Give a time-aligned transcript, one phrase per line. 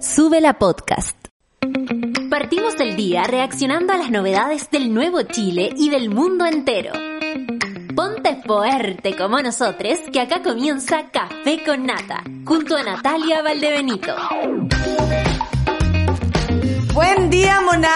[0.00, 1.14] Sube la podcast.
[2.30, 6.92] Partimos el día reaccionando a las novedades del nuevo Chile y del mundo entero.
[7.94, 14.16] Ponte fuerte como nosotros, que acá comienza Café con Nata, junto a Natalia Valdebenito.
[16.94, 17.90] Buen día, monada.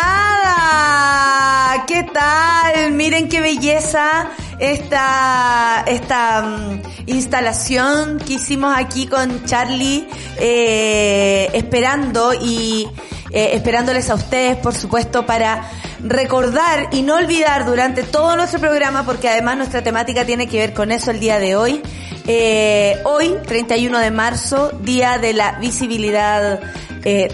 [1.87, 2.93] ¿Qué tal?
[2.93, 4.29] Miren qué belleza
[4.59, 10.07] esta, esta mm, instalación que hicimos aquí con Charlie,
[10.39, 12.87] eh, esperando y
[13.31, 19.05] eh, esperándoles a ustedes, por supuesto, para recordar y no olvidar durante todo nuestro programa,
[19.05, 21.83] porque además nuestra temática tiene que ver con eso el día de hoy.
[22.27, 26.61] Eh, hoy, 31 de marzo, Día de la Visibilidad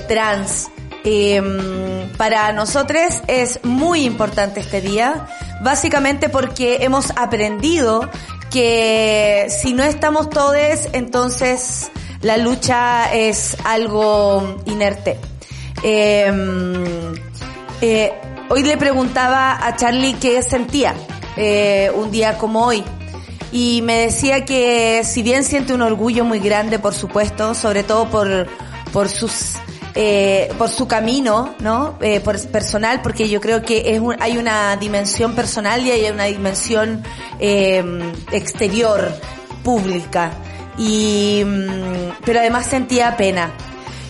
[0.08, 0.70] Trans.
[1.04, 5.26] Em, para nosotros es muy importante este día,
[5.62, 8.10] básicamente porque hemos aprendido
[8.50, 11.90] que si no estamos todos, entonces
[12.20, 15.18] la lucha es algo inerte.
[15.82, 17.14] Em,
[17.80, 18.12] eh,
[18.50, 20.94] hoy le preguntaba a Charlie qué sentía
[21.36, 22.84] eh, un día como hoy.
[23.52, 28.08] Y me decía que si bien siente un orgullo muy grande, por supuesto, sobre todo
[28.08, 28.46] por,
[28.92, 29.56] por sus
[29.94, 31.98] eh, por su camino, ¿no?
[32.00, 36.24] Eh, por personal, porque yo creo que es hay una dimensión personal y hay una
[36.24, 37.02] dimensión
[37.38, 39.12] eh, exterior,
[39.62, 40.32] pública.
[40.78, 43.52] Y, mm, pero además sentía pena.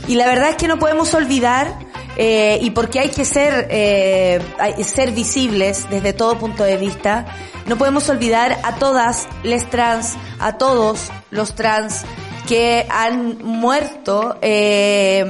[0.07, 1.79] Y la verdad es que no podemos olvidar,
[2.17, 4.41] eh, y porque hay que ser, eh,
[4.85, 7.27] ser visibles desde todo punto de vista,
[7.67, 12.05] no podemos olvidar a todas les trans, a todos los trans,
[12.51, 15.25] que han muerto eh,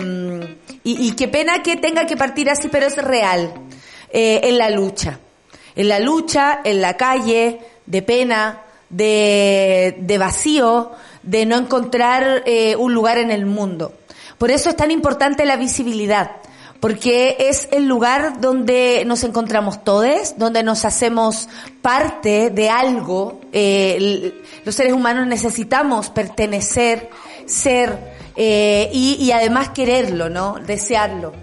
[0.83, 3.53] y, y, qué pena que tenga que partir así, pero es real
[4.11, 5.21] eh, en la lucha,
[5.77, 12.75] en la lucha, en la calle, de pena, de, de vacío, de no encontrar eh,
[12.77, 13.93] un lugar en el mundo.
[14.39, 16.37] Por eso es tan importante la visibilidad
[16.81, 21.49] porque es el lugar donde nos encontramos todos, donde nos hacemos
[21.83, 23.41] parte de algo.
[23.53, 24.33] Eh,
[24.65, 27.11] los seres humanos necesitamos pertenecer,
[27.45, 27.99] ser
[28.35, 30.57] eh, y, además quererlo, ¿no?
[30.67, 31.35] Desearlo.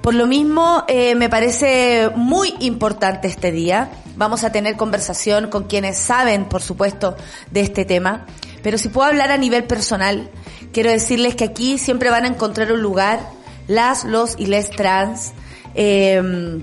[0.00, 3.90] Por lo mismo, eh, me parece muy importante este día.
[4.16, 7.14] Vamos a tener conversación con quienes saben, por supuesto,
[7.50, 8.24] de este tema.
[8.62, 10.30] Pero si puedo hablar a nivel personal,
[10.72, 13.20] quiero decirles que aquí siempre van a encontrar un lugar
[13.68, 15.32] las, los y les trans.
[15.74, 16.60] Eh,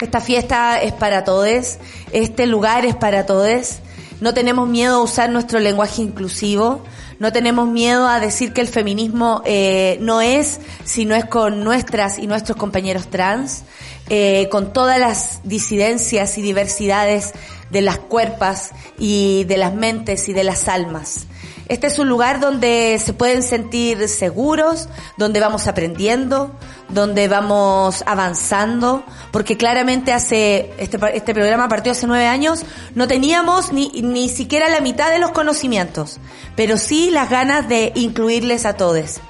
[0.00, 1.78] esta fiesta es para todos,
[2.12, 3.78] este lugar es para todos.
[4.20, 6.82] No tenemos miedo a usar nuestro lenguaje inclusivo,
[7.18, 11.64] no tenemos miedo a decir que el feminismo eh, no es si no es con
[11.64, 13.64] nuestras y nuestros compañeros trans,
[14.08, 17.32] eh, con todas las disidencias y diversidades
[17.70, 21.26] de las cuerpas y de las mentes y de las almas.
[21.68, 26.52] Este es un lugar donde se pueden sentir seguros, donde vamos aprendiendo,
[26.88, 33.72] donde vamos avanzando, porque claramente hace, este, este programa partió hace nueve años, no teníamos
[33.72, 36.20] ni, ni siquiera la mitad de los conocimientos,
[36.54, 39.20] pero sí las ganas de incluirles a todos.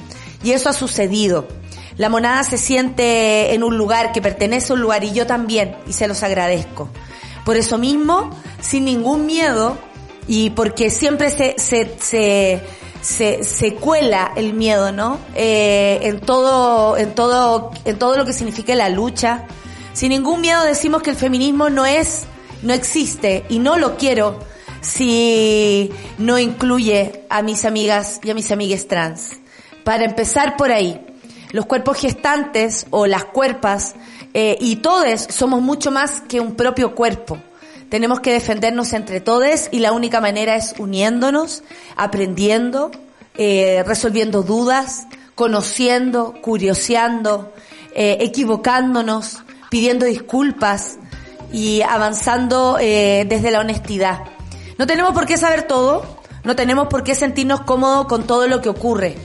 [0.45, 1.49] Y eso ha sucedido.
[1.97, 5.77] La monada se siente en un lugar que pertenece a un lugar y yo también,
[5.87, 6.91] y se los agradezco.
[7.47, 8.31] Por eso mismo,
[8.61, 9.79] sin ningún miedo,
[10.29, 12.61] y porque siempre se, se, se,
[13.01, 15.19] se, se cuela el miedo, ¿no?
[15.35, 19.45] Eh, en todo, en todo, en todo lo que significa la lucha.
[19.93, 22.25] Sin ningún miedo decimos que el feminismo no es,
[22.63, 24.39] no existe y no lo quiero
[24.81, 29.39] si no incluye a mis amigas y a mis amigues trans.
[29.85, 31.01] Para empezar por ahí,
[31.53, 33.95] los cuerpos gestantes o las cuerpas
[34.35, 37.39] eh, y todos somos mucho más que un propio cuerpo.
[37.89, 41.63] Tenemos que defendernos entre todos y la única manera es uniéndonos,
[41.97, 42.91] aprendiendo,
[43.37, 47.53] eh, resolviendo dudas, conociendo, curioseando,
[47.95, 50.99] eh, equivocándonos, pidiendo disculpas
[51.53, 54.25] y avanzando eh, desde la honestidad.
[54.79, 56.05] No tenemos por qué saber todo,
[56.43, 59.17] no tenemos por qué sentirnos cómodos con todo lo que ocurre,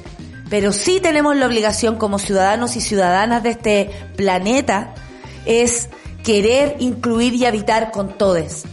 [0.49, 4.93] pero sí tenemos la obligación como ciudadanos y ciudadanas de este planeta
[5.45, 5.89] es
[6.23, 8.63] querer incluir y habitar con todos.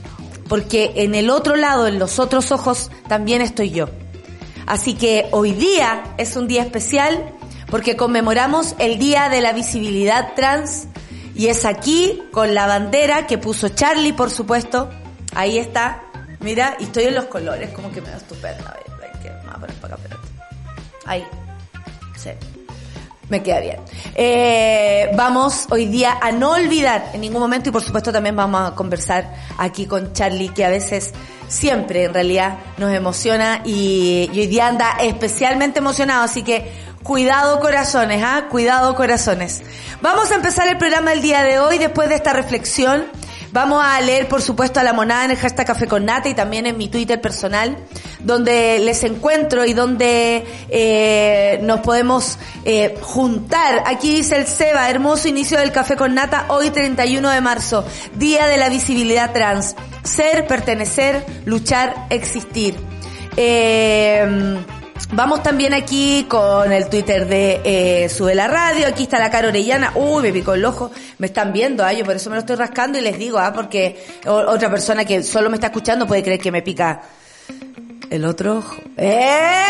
[0.48, 3.88] Porque en el otro lado, en los otros ojos, también estoy yo.
[4.66, 7.32] Así que hoy día es un día especial
[7.70, 10.88] porque conmemoramos el Día de la Visibilidad Trans
[11.34, 14.90] y es aquí con la bandera que puso Charlie, por supuesto.
[15.34, 16.02] Ahí está.
[16.40, 18.70] Mira, y estoy en los colores, como que me da estupenda.
[18.70, 20.16] A ver, que a poner para acá,
[21.04, 21.24] Ahí.
[22.16, 22.30] Sí
[23.28, 23.76] me queda bien.
[24.14, 28.70] Eh, vamos hoy día a no olvidar en ningún momento y por supuesto también vamos
[28.70, 31.12] a conversar aquí con Charlie que a veces
[31.48, 38.22] siempre en realidad nos emociona y, hoy día anda especialmente emocionado así que Cuidado corazones,
[38.22, 38.48] ¿ah?
[38.50, 39.62] Cuidado corazones.
[40.02, 43.06] Vamos a empezar el programa el día de hoy después de esta reflexión.
[43.58, 46.34] Vamos a leer, por supuesto, a la monada en el hashtag Café con Nata y
[46.34, 47.76] también en mi Twitter personal,
[48.20, 53.82] donde les encuentro y donde eh, nos podemos eh, juntar.
[53.84, 57.84] Aquí dice el Seba, hermoso inicio del Café con Nata, hoy 31 de marzo,
[58.14, 59.74] Día de la Visibilidad Trans.
[60.04, 62.76] Ser, pertenecer, luchar, existir.
[63.36, 64.56] Eh,
[65.12, 68.86] Vamos también aquí con el Twitter de eh, Sube la Radio.
[68.86, 69.92] Aquí está la cara orellana.
[69.94, 70.90] Uy, me picó el ojo.
[71.18, 73.52] Me están viendo, ah, yo por eso me lo estoy rascando y les digo, ah,
[73.52, 77.02] porque otra persona que solo me está escuchando puede creer que me pica
[78.10, 78.76] el otro ojo.
[78.96, 79.64] ¡Eh!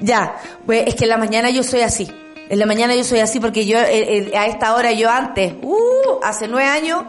[0.00, 0.36] Ya.
[0.64, 2.10] Pues es que en la mañana yo soy así.
[2.48, 5.54] En la mañana yo soy así porque yo, eh, eh, a esta hora yo antes,
[5.62, 7.04] uh, hace nueve años,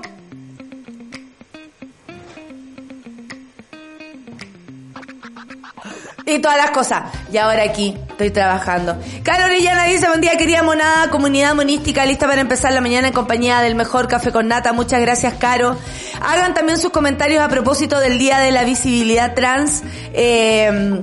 [6.27, 7.03] y todas las cosas.
[7.31, 8.97] Y ahora aquí estoy trabajando.
[9.24, 13.13] Caro Orellana dice, buen día querida monada, comunidad monística, lista para empezar la mañana en
[13.13, 14.74] compañía del mejor café con nata.
[14.74, 15.77] Muchas gracias, Caro.
[16.21, 19.83] Hagan también sus comentarios a propósito del Día de la Visibilidad Trans.
[20.13, 21.01] Eh,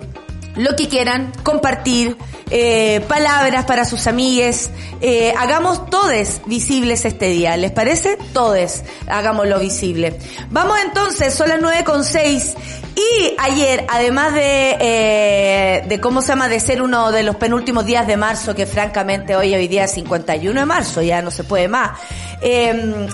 [0.57, 2.17] lo que quieran, compartir,
[2.51, 4.71] eh, palabras para sus amigues.
[5.01, 8.19] Eh, hagamos todes visibles este día, ¿les parece?
[8.33, 10.19] Todes, hagámoslo visible.
[10.51, 12.55] Vamos entonces, son las nueve con seis
[12.97, 17.85] y ayer, además de, eh, de cómo se llama, de ser uno de los penúltimos
[17.85, 21.43] días de marzo, que francamente hoy, hoy día es 51 de marzo, ya no se
[21.43, 21.99] puede más,
[22.41, 23.09] em,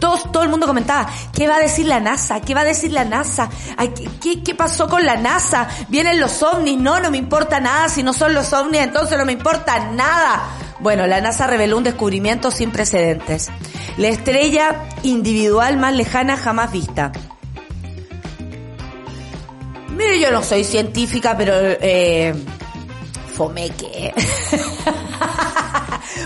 [0.00, 2.40] todo, todo el mundo comentaba, ¿qué va a decir la NASA?
[2.40, 3.48] ¿Qué va a decir la NASA?
[4.20, 5.68] ¿qué, ¿Qué pasó con la NASA?
[5.88, 9.24] Vienen los ovnis, no, no me importa nada, si no son los ovnis, entonces no
[9.24, 10.42] me importa nada.
[10.80, 13.50] Bueno, la NASA reveló un descubrimiento sin precedentes.
[13.96, 17.12] La estrella individual más lejana jamás vista.
[19.90, 22.34] Mire, yo no soy científica, pero eh,
[23.36, 24.14] fomeque.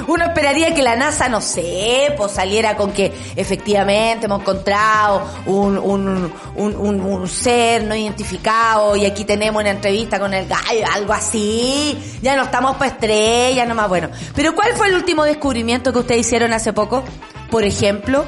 [0.06, 5.79] Uno esperaría que la NASA, no sé, pues saliera con que efectivamente hemos encontrado un,
[5.79, 11.12] un, un, un, ser no identificado y aquí tenemos una entrevista con el gallo, algo
[11.12, 11.99] así.
[12.23, 14.11] Ya no estamos para estrellas, nomás bueno.
[14.35, 17.05] Pero ¿cuál fue el último descubrimiento que ustedes hicieron hace poco?
[17.50, 18.25] Por ejemplo,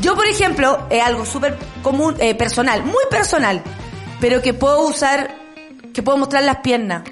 [0.00, 3.62] yo por ejemplo, es algo súper común, eh, personal, muy personal
[4.20, 5.34] pero que puedo usar,
[5.92, 7.02] que puedo mostrar las piernas.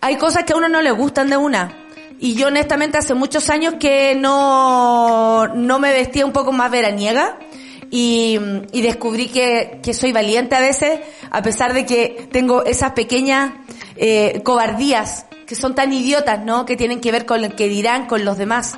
[0.00, 1.83] Hay cosas que a uno no le gustan de una.
[2.24, 7.38] Y yo honestamente hace muchos años que no, no me vestía un poco más veraniega.
[7.90, 8.40] Y,
[8.72, 11.00] y descubrí que, que soy valiente a veces,
[11.30, 13.52] a pesar de que tengo esas pequeñas
[13.96, 16.64] eh, cobardías que son tan idiotas, ¿no?
[16.64, 18.72] Que tienen que ver con lo que dirán con los demás.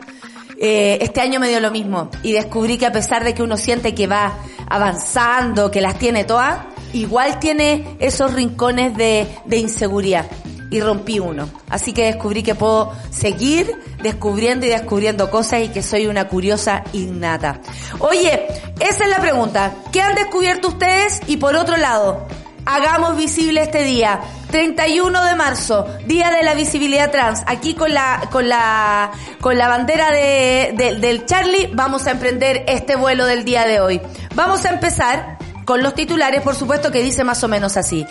[0.60, 3.56] Eh, este año me dio lo mismo y descubrí que a pesar de que uno
[3.56, 4.38] siente que va
[4.68, 10.26] avanzando, que las tiene todas, igual tiene esos rincones de, de inseguridad
[10.70, 11.48] y rompí uno.
[11.68, 16.84] Así que descubrí que puedo seguir descubriendo y descubriendo cosas y que soy una curiosa
[16.92, 17.60] innata.
[17.98, 18.46] Oye,
[18.80, 19.72] esa es la pregunta.
[19.92, 21.20] ¿Qué han descubierto ustedes?
[21.26, 22.26] Y por otro lado,
[22.64, 24.20] hagamos visible este día.
[24.50, 27.42] 31 de marzo, Día de la Visibilidad Trans.
[27.46, 29.10] Aquí con la, con la,
[29.40, 34.00] con la bandera de, del Charlie vamos a emprender este vuelo del día de hoy.
[34.34, 35.35] Vamos a empezar
[35.66, 38.06] con los titulares, por supuesto, que dice más o menos así.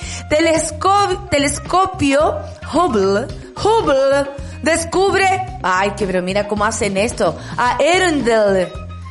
[1.31, 2.37] telescopio
[2.71, 3.25] Hubble,
[3.55, 4.29] Hubble
[4.61, 5.27] descubre,
[5.63, 8.67] ay, que pero mira cómo hacen esto, a Erendel,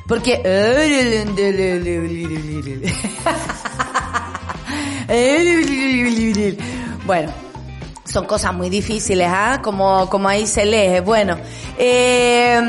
[0.07, 0.40] porque
[7.07, 7.33] bueno,
[8.14, 9.59] son cosas muy difíciles, ¿ah?
[9.61, 11.00] Como, como ahí se lee.
[11.00, 11.37] Bueno,
[11.76, 12.61] eh,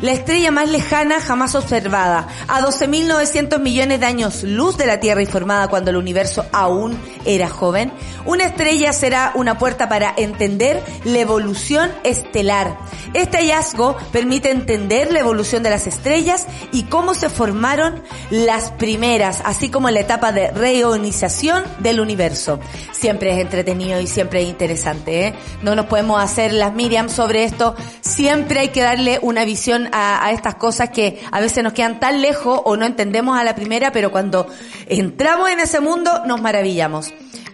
[0.00, 5.22] la estrella más lejana jamás observada, a 12.900 millones de años luz de la Tierra
[5.22, 7.92] y formada cuando el universo aún era joven,
[8.24, 12.78] una estrella será una puerta para entender la evolución estelar.
[13.12, 19.42] Este hallazgo permite entender la evolución de las estrellas y cómo se formaron las primeras,
[19.44, 22.60] así como la etapa de reionización del universo.
[22.92, 25.34] Siempre es entretenido y siempre es interesante, ¿eh?
[25.62, 27.74] No nos podemos hacer las Miriam sobre esto.
[28.02, 31.98] Siempre hay que darle una visión a, a estas cosas que a veces nos quedan
[31.98, 34.46] tan lejos o no entendemos a la primera, pero cuando
[34.86, 37.10] entramos en ese mundo nos maravillamos.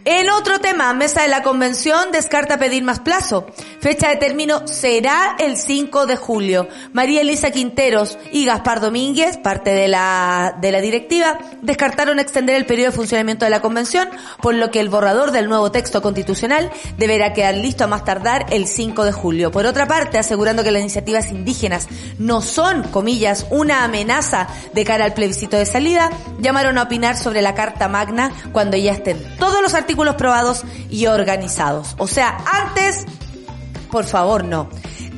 [0.08, 3.44] En otro tema, mesa de la convención descarta pedir más plazo.
[3.80, 6.68] Fecha de término será el 5 de julio.
[6.92, 12.66] María Elisa Quinteros y Gaspar Domínguez, parte de la, de la directiva, descartaron extender el
[12.66, 14.08] periodo de funcionamiento de la convención,
[14.40, 18.46] por lo que el borrador del nuevo texto constitucional deberá quedar listo a más tardar
[18.50, 19.50] el 5 de julio.
[19.50, 21.88] Por otra parte, asegurando que las iniciativas indígenas
[22.20, 27.42] no son, comillas, una amenaza de cara al plebiscito de salida, llamaron a opinar sobre
[27.42, 31.94] la Carta Magna cuando ya estén todos los artículos probados y organizados.
[31.98, 33.06] O sea, antes
[33.90, 34.68] Por favor, no.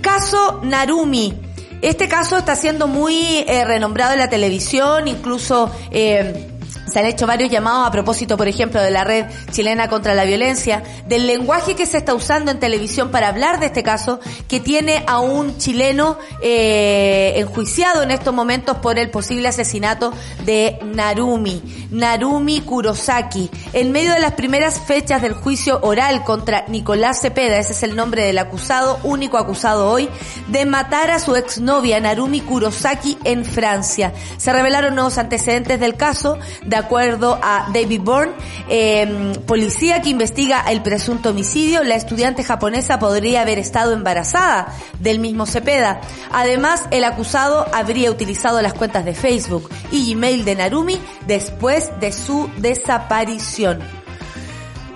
[0.01, 1.35] Caso Narumi.
[1.83, 6.58] Este caso está siendo muy eh, renombrado en la televisión, incluso eh,
[6.91, 10.25] se han hecho varios llamados a propósito, por ejemplo, de la red chilena contra la
[10.25, 14.61] violencia, del lenguaje que se está usando en televisión para hablar de este caso, que
[14.61, 20.13] tiene a un chileno eh, enjuiciado en estos momentos por el posible asesinato
[20.45, 23.51] de Narumi, Narumi Kurosaki.
[23.73, 27.97] En medio de las primeras fechas del juicio oral contra Nicolás Cepeda, ese es el
[27.97, 30.09] nombre del acusado, único acusado hoy,
[30.49, 34.13] de matar a su exnovia Narumi Kurosaki en Francia.
[34.37, 38.33] Se revelaron nuevos antecedentes del caso, de acuerdo a David Bourne,
[38.69, 45.19] eh, policía que investiga el presunto homicidio, la estudiante japonesa podría haber estado embarazada del
[45.19, 46.00] mismo Cepeda.
[46.33, 52.12] Además, el acusado habría utilizado las cuentas de Facebook y Gmail de Narumi después de
[52.12, 53.98] su desaparición.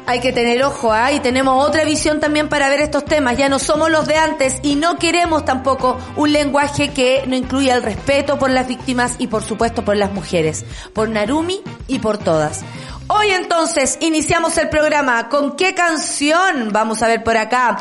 [0.04, 1.12] Hay que tener ojo, ¿ah?
[1.12, 3.36] Y tenemos otra visión también para ver estos temas.
[3.36, 7.76] Ya no somos los de antes y no queremos tampoco un lenguaje que no incluya
[7.76, 10.64] el respeto por las víctimas y por supuesto por las mujeres.
[10.92, 12.62] Por Narumi y por todas.
[13.06, 15.28] Hoy entonces iniciamos el programa.
[15.28, 16.70] ¿Con qué canción?
[16.72, 17.78] Vamos a ver por acá.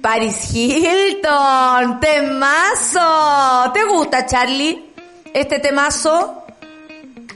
[0.00, 3.72] Paris Hilton, temazo.
[3.74, 4.92] ¿Te gusta, Charlie?
[5.34, 6.45] Este temazo.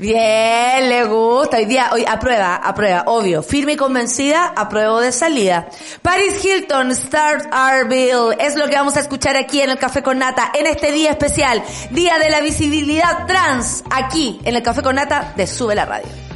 [0.01, 1.59] Bien, le gusta.
[1.59, 3.43] Hoy día, hoy aprueba, aprueba, obvio.
[3.43, 5.69] Firme y convencida, apruebo de salida.
[6.01, 8.35] Paris Hilton, Start Our Bill.
[8.39, 11.11] Es lo que vamos a escuchar aquí en el Café con Nata en este día
[11.11, 11.63] especial.
[11.91, 13.85] Día de la visibilidad trans.
[13.91, 16.30] Aquí en el Café con Nata de Sube la Radio.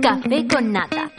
[0.00, 1.10] Café con nata.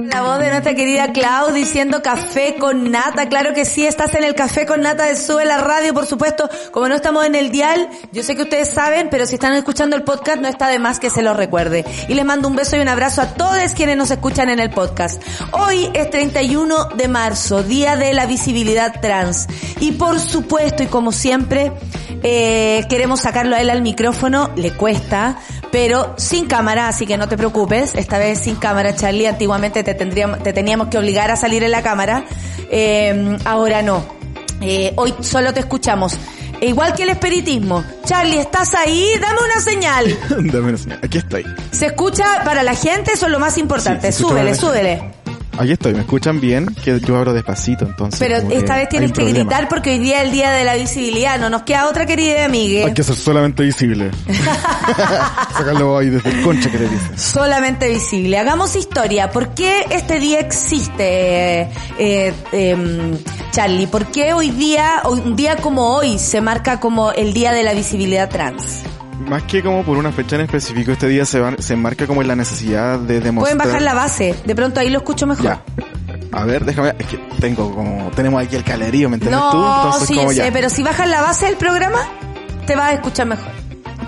[0.00, 3.28] La voz de nuestra querida Clau diciendo café con nata.
[3.28, 6.48] Claro que sí, estás en el café con nata de Sube la Radio, por supuesto.
[6.72, 9.94] Como no estamos en el dial, yo sé que ustedes saben, pero si están escuchando
[9.94, 11.84] el podcast no está de más que se lo recuerde.
[12.08, 14.70] Y les mando un beso y un abrazo a todos quienes nos escuchan en el
[14.70, 15.22] podcast.
[15.52, 19.46] Hoy es 31 de marzo, Día de la Visibilidad Trans.
[19.78, 21.72] Y por supuesto, y como siempre,
[22.26, 25.36] eh, queremos sacarlo a él al micrófono, le cuesta,
[25.70, 27.94] pero sin cámara, así que no te preocupes.
[27.94, 29.26] Esta vez sin cámara, Charlie.
[29.26, 32.24] Antiguamente te, tendríamos, te teníamos que obligar a salir en la cámara.
[32.70, 34.06] Eh, ahora no.
[34.62, 36.16] Eh, hoy solo te escuchamos.
[36.62, 37.84] E igual que el espiritismo.
[38.06, 39.06] Charlie, ¿estás ahí?
[39.20, 40.18] Dame una señal.
[40.50, 41.00] Dame una señal.
[41.02, 41.44] Aquí estoy.
[41.72, 43.12] ¿Se escucha para la gente?
[43.12, 44.12] Eso es lo más importante.
[44.12, 45.23] Sí, súbele, súbele.
[45.58, 45.94] Aquí estoy.
[45.94, 46.66] ¿Me escuchan bien?
[46.84, 48.18] Que yo abro despacito, entonces.
[48.18, 49.38] Pero esta vez tienes que problema.
[49.40, 51.38] gritar porque hoy día es el día de la visibilidad.
[51.38, 52.86] No nos queda otra querida amiga.
[52.86, 54.10] Hay que ser solamente visible.
[55.52, 57.18] Sacarlo ahí desde el concha que te dicen.
[57.18, 58.38] solamente visible.
[58.38, 59.30] Hagamos historia.
[59.30, 63.16] ¿Por qué este día existe, eh, eh, em,
[63.52, 63.86] Charlie?
[63.86, 67.74] ¿Por qué hoy día, un día como hoy, se marca como el Día de la
[67.74, 68.82] Visibilidad Trans?
[69.28, 72.20] Más que como por una fecha en específico, este día se, va- se marca como
[72.22, 73.56] en la necesidad de demostrar...
[73.56, 74.34] Pueden bajar la base.
[74.44, 75.44] De pronto ahí lo escucho mejor.
[75.44, 75.62] Ya.
[76.32, 76.94] A ver, déjame...
[76.98, 78.10] Es que tengo como...
[78.14, 79.56] Tenemos aquí el calerío, ¿me entiendes No, tú?
[79.86, 80.52] Entonces sí, como sé, ya.
[80.52, 81.98] pero si bajas la base del programa,
[82.66, 83.50] te vas a escuchar mejor.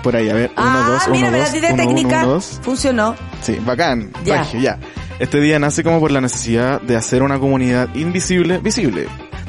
[0.03, 0.51] Por ahí, a ver.
[0.55, 2.17] Uno, ah, dos, mira, uno, dos, uno, técnica.
[2.19, 2.59] uno, dos.
[2.61, 3.15] Funcionó.
[3.41, 4.11] Sí, bacán.
[4.23, 4.43] Ya.
[4.53, 4.77] Ya.
[5.19, 9.07] Este día nace como por la necesidad de hacer una comunidad invisible, visible,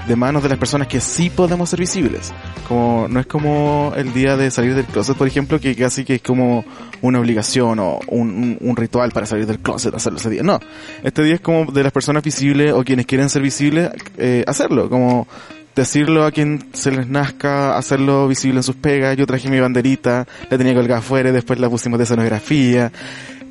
[0.09, 2.33] de manos de las personas que sí podemos ser visibles.
[2.67, 6.17] Como, no es como el día de salir del closet, por ejemplo, que casi que
[6.17, 6.65] es como
[7.03, 10.43] una obligación o un, un- ritual para salir del closet, hacerlo ese día.
[10.43, 10.59] No.
[11.03, 14.89] Este día es como de las personas visibles o quienes quieren ser visibles, eh, hacerlo.
[14.89, 15.29] Como,
[15.77, 19.17] decirlo a quien se les nazca, hacerlo visible en sus pegas.
[19.17, 22.91] Yo traje mi banderita, la tenía colgada afuera después la pusimos de escenografía.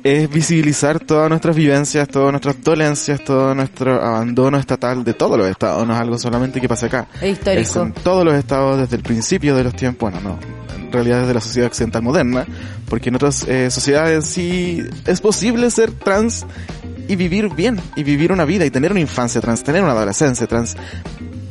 [0.02, 5.48] Es visibilizar todas nuestras vivencias, todas nuestras dolencias, todo nuestro abandono estatal de todos los
[5.48, 5.86] estados.
[5.86, 7.08] No es algo solamente que pase acá.
[7.20, 7.62] Es histórico.
[7.62, 10.10] Es en todos los estados desde el principio de los tiempos.
[10.10, 10.38] Bueno, no.
[10.76, 12.46] En realidad desde la sociedad occidental moderna.
[12.88, 16.46] Porque en otras eh, sociedades sí es posible ser trans
[17.08, 17.80] y vivir bien.
[17.96, 20.76] Y vivir una vida y tener una infancia trans, tener una adolescencia trans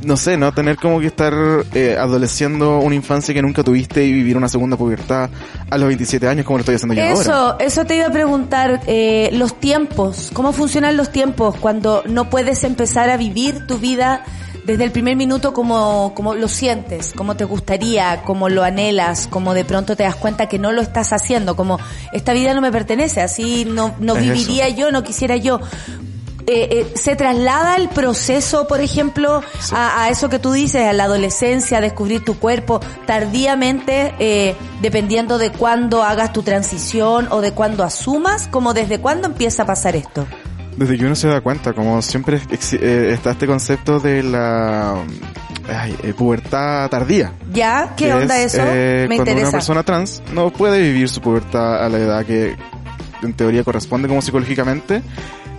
[0.04, 0.54] no sé, ¿no?
[0.54, 1.34] Tener como que estar
[1.74, 5.30] eh, adoleciendo una infancia que nunca tuviste y vivir una segunda pubertad
[5.70, 7.22] a los 27 años como lo estoy haciendo yo ahora.
[7.22, 12.30] Eso, eso te iba a preguntar, eh, los tiempos, ¿cómo funcionan los tiempos cuando no
[12.30, 14.24] puedes empezar a vivir tu vida
[14.68, 19.54] desde el primer minuto como, como lo sientes, como te gustaría, como lo anhelas, como
[19.54, 21.80] de pronto te das cuenta que no lo estás haciendo, como
[22.12, 25.62] esta vida no me pertenece, así no, no Es viviría yo, no quisiera yo.
[26.50, 29.42] Eh, eh, se traslada el proceso, por ejemplo,
[29.74, 34.56] a, a eso que tú dices, a la adolescencia, a descubrir tu cuerpo, tardíamente, eh,
[34.82, 39.66] dependiendo de cuándo hagas tu transición o de cuándo asumas, como desde cuándo empieza a
[39.66, 40.26] pasar esto.
[40.78, 45.04] Desde que uno se da cuenta, como siempre eh, está este concepto de la
[45.68, 47.34] ay, eh, pubertad tardía.
[47.52, 47.94] ¿Ya?
[47.98, 48.64] ¿Qué onda es, eso?
[48.66, 49.50] eh, Me cuando interesa.
[49.50, 52.56] una persona trans no puede vivir su pubertad a la edad que
[53.22, 55.02] en teoría corresponde como psicológicamente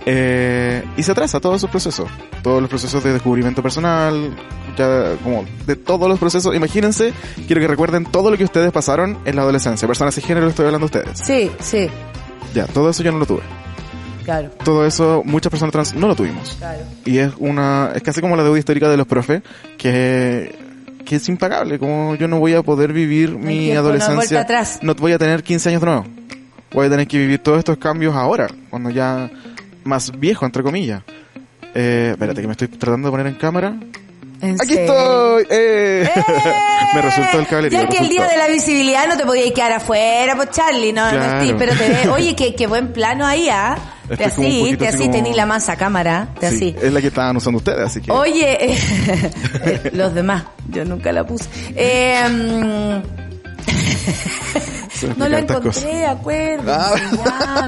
[0.05, 2.07] eh, y se atrasa todo su proceso,
[2.41, 4.35] todos los procesos de descubrimiento personal,
[4.77, 6.55] ya como de todos los procesos.
[6.55, 7.13] Imagínense,
[7.47, 10.65] quiero que recuerden todo lo que ustedes pasaron en la adolescencia, personas de género, estoy
[10.65, 11.19] hablando de ustedes.
[11.19, 11.87] Sí, sí,
[12.53, 13.41] Ya, todo eso yo no lo tuve.
[14.23, 16.55] claro, Todo eso, muchas personas trans no lo tuvimos.
[16.57, 16.83] claro.
[17.05, 19.41] Y es una, es casi como la deuda histórica de los profes,
[19.77, 20.55] que,
[21.05, 24.41] que es impagable, como yo no voy a poder vivir mi no adolescencia.
[24.41, 24.79] atrás.
[24.81, 26.05] No voy a tener 15 años de nuevo.
[26.71, 29.27] Voy a tener que vivir todos estos cambios ahora, cuando ya
[29.83, 31.03] más viejo, entre comillas.
[31.75, 33.75] Eh, espérate que me estoy tratando de poner en cámara.
[34.41, 34.81] ¿En ¡Aquí serio?
[35.39, 35.43] estoy!
[35.49, 36.09] ¡Eh!
[36.15, 36.21] ¡Eh!
[36.93, 37.81] me resultó el cablerío.
[37.81, 41.11] Ya que el día de la visibilidad no te podías quedar afuera, pues Charlie, no,
[41.11, 43.77] no estoy, pero te ve, oye, qué, qué buen plano ahí, ¿ah?
[44.07, 46.75] Te como un así, te así como- tení la masa cámara, te Sí, así.
[46.81, 48.11] es la que estaban usando ustedes, así que...
[48.11, 51.47] Oye, eh, los demás, yo nunca la puse.
[51.75, 53.01] Eh, mm,
[55.17, 56.93] no la encontré, acuérdense, Ah.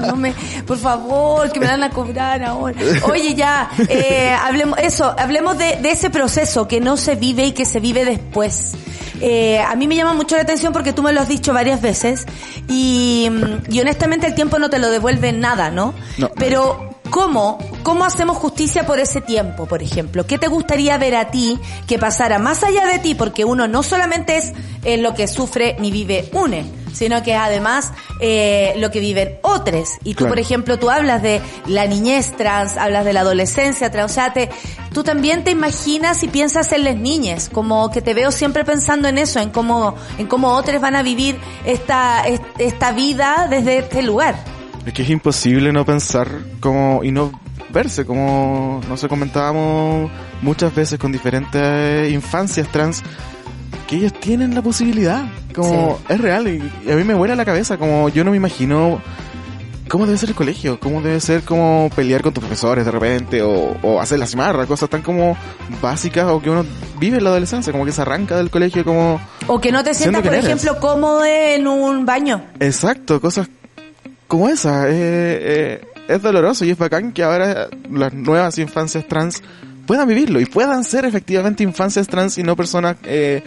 [0.06, 0.34] no me,
[0.66, 2.74] por favor, que me van a cobrar ahora.
[3.10, 7.52] Oye, ya, eh, hablemos, eso, hablemos de, de ese proceso que no se vive y
[7.52, 8.72] que se vive después.
[9.20, 11.80] Eh, a mí me llama mucho la atención porque tú me lo has dicho varias
[11.80, 12.26] veces
[12.68, 13.30] y,
[13.68, 15.94] y honestamente el tiempo no te lo devuelve nada, ¿no?
[16.18, 16.28] No.
[16.36, 17.58] Pero, ¿cómo?
[17.84, 20.26] ¿Cómo hacemos justicia por ese tiempo, por ejemplo?
[20.26, 23.14] ¿Qué te gustaría ver a ti que pasara más allá de ti?
[23.14, 24.52] Porque uno no solamente es
[24.82, 29.38] eh, lo que sufre ni vive une, sino que es además eh, lo que viven
[29.42, 29.90] otros.
[30.04, 30.30] Y tú, Claro.
[30.30, 34.32] por ejemplo, tú hablas de la niñez trans, hablas de la adolescencia trans, o sea,
[34.32, 34.48] te-
[34.94, 39.08] tú también te imaginas y piensas en las niñas, como que te veo siempre pensando
[39.08, 43.78] en eso, en cómo, en cómo otros van a vivir esta, est- esta vida desde
[43.78, 44.36] este lugar.
[44.86, 46.28] Es que es imposible no pensar
[46.60, 47.30] como y no
[47.72, 50.10] verse como no sé comentábamos
[50.42, 53.02] muchas veces con diferentes infancias trans
[53.86, 57.78] que ellos tienen la posibilidad como es real y, a mí me vuela la cabeza
[57.78, 59.00] como yo no me imagino
[59.88, 63.42] cómo debe ser el colegio cómo debe ser como pelear con tus profesores de repente
[63.42, 65.36] o, o hacer la cimarra cosas tan como
[65.80, 66.66] básicas o que uno
[66.98, 69.94] vive en la adolescencia como que se arranca del colegio como O que no te
[69.94, 70.44] sientas, por eres.
[70.44, 72.44] ejemplo, cómodo en un baño.
[72.60, 73.48] Exacto, cosas
[74.32, 74.88] como esa.
[74.88, 79.42] Eh, eh, es doloroso y es bacán que ahora las nuevas infancias trans
[79.86, 83.42] puedan vivirlo y puedan ser efectivamente infancias trans y no personas eh,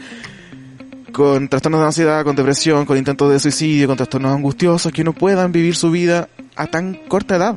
[1.12, 5.14] con trastornos de ansiedad, con depresión, con intentos de suicidio, con trastornos angustiosos, que no
[5.14, 7.56] puedan vivir su vida a tan corta edad.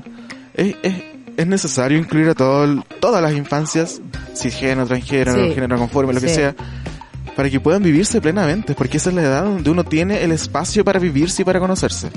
[0.55, 0.95] Es, es,
[1.37, 4.01] es necesario incluir a todo todas las infancias,
[4.35, 5.53] cisgénero, transgénero, Sí.
[5.55, 6.55] género conforme, lo que sea,
[7.37, 10.83] para que puedan vivirse plenamente, porque esa es la edad donde uno tiene el espacio
[10.83, 12.09] para vivirse y para conocerse.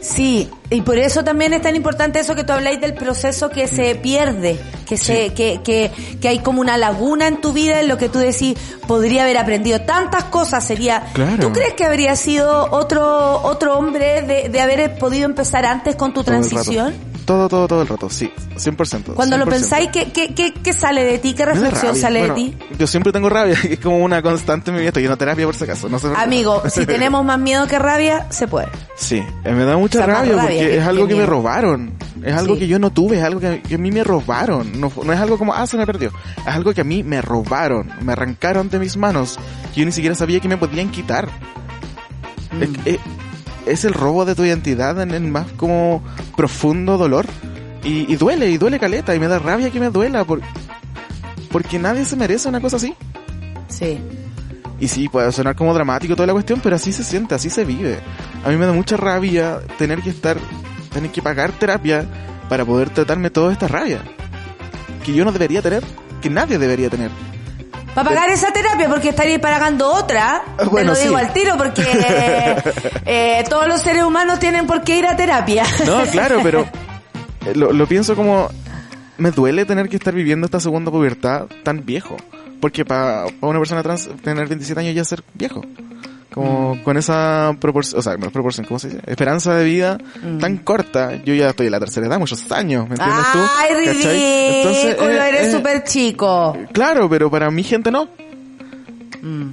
[0.00, 3.66] Sí, y por eso también es tan importante eso que tú habláis del proceso que
[3.66, 7.88] se pierde, que se, que, que, que hay como una laguna en tu vida en
[7.88, 8.56] lo que tú decís,
[8.86, 11.38] podría haber aprendido tantas cosas, sería, Claro.
[11.38, 16.12] ¿tú crees que habría sido otro, otro hombre de, de haber podido empezar antes con
[16.14, 16.94] tu Todo transición?
[17.24, 19.12] Todo, todo, todo el rato, sí, 100%.
[19.12, 19.50] Cuando lo 100%.
[19.50, 21.34] pensáis, ¿qué, qué, qué, qué sale de ti?
[21.34, 22.56] ¿Qué reflexión sale Bueno, de ti?
[22.78, 24.88] Yo siempre tengo rabia, es como una constante en mi vida.
[24.88, 25.90] Estoy en terapia por si acaso.
[25.90, 26.08] No sé.
[26.16, 28.68] Amigo, si tenemos más miedo que rabia, se puede.
[28.96, 31.92] Sí, eh, me da mucha rabia, rabia porque que- es algo que que me robaron.
[32.24, 32.60] Es algo Sí.
[32.60, 34.80] que yo no tuve, es algo que, que a mí me robaron.
[34.80, 36.10] No, no es algo como, ah, se me perdió.
[36.38, 39.38] Es algo que a mí me robaron, me arrancaron de mis manos.
[39.74, 41.28] Que yo ni siquiera sabía que me podían quitar.
[42.52, 42.62] Mm.
[42.62, 42.98] Es, es-
[43.66, 46.02] es el robo de tu identidad en el más como
[46.36, 47.26] profundo dolor.
[47.84, 50.40] Y, y duele, y duele caleta, y me da rabia que me duela, por,
[51.52, 52.94] porque nadie se merece una cosa así.
[53.68, 54.00] Sí.
[54.80, 57.64] Y sí, puede sonar como dramático toda la cuestión, pero así se siente, así se
[57.64, 57.98] vive.
[58.44, 60.36] A mí me da mucha rabia tener que estar,
[60.92, 62.06] tener que pagar terapia
[62.48, 64.00] para poder tratarme toda esta rabia.
[65.04, 65.82] Que yo no debería tener,
[66.22, 67.10] que nadie debería tener.
[67.94, 70.42] Para pagar esa terapia, porque estaría pagando otra.
[70.56, 71.24] Te Bueno, lo digo sí.
[71.24, 71.82] al tiro, porque
[73.06, 75.64] eh, todos los seres humanos tienen por qué ir a terapia.
[75.84, 76.60] No, claro, pero
[77.44, 78.48] eh, lo, lo pienso como,
[79.16, 82.16] me duele tener que estar viviendo esta segunda pubertad tan viejo.
[82.60, 85.62] Porque para una persona trans tener 27 años ya es ser viejo.
[86.32, 86.82] Como Mm.
[86.82, 89.00] con esa proporción, o sea, no proporción, ¿cómo se dice?
[89.06, 90.38] Esperanza de vida Mm.
[90.38, 91.16] tan corta.
[91.24, 93.38] Yo ya estoy en la tercera edad, muchos años, ¿me entiendes tú?
[93.58, 96.56] Ay, ridículo, eh, eres eh, súper chico.
[96.72, 98.08] Claro, pero para mi gente no.
[99.22, 99.52] Mm.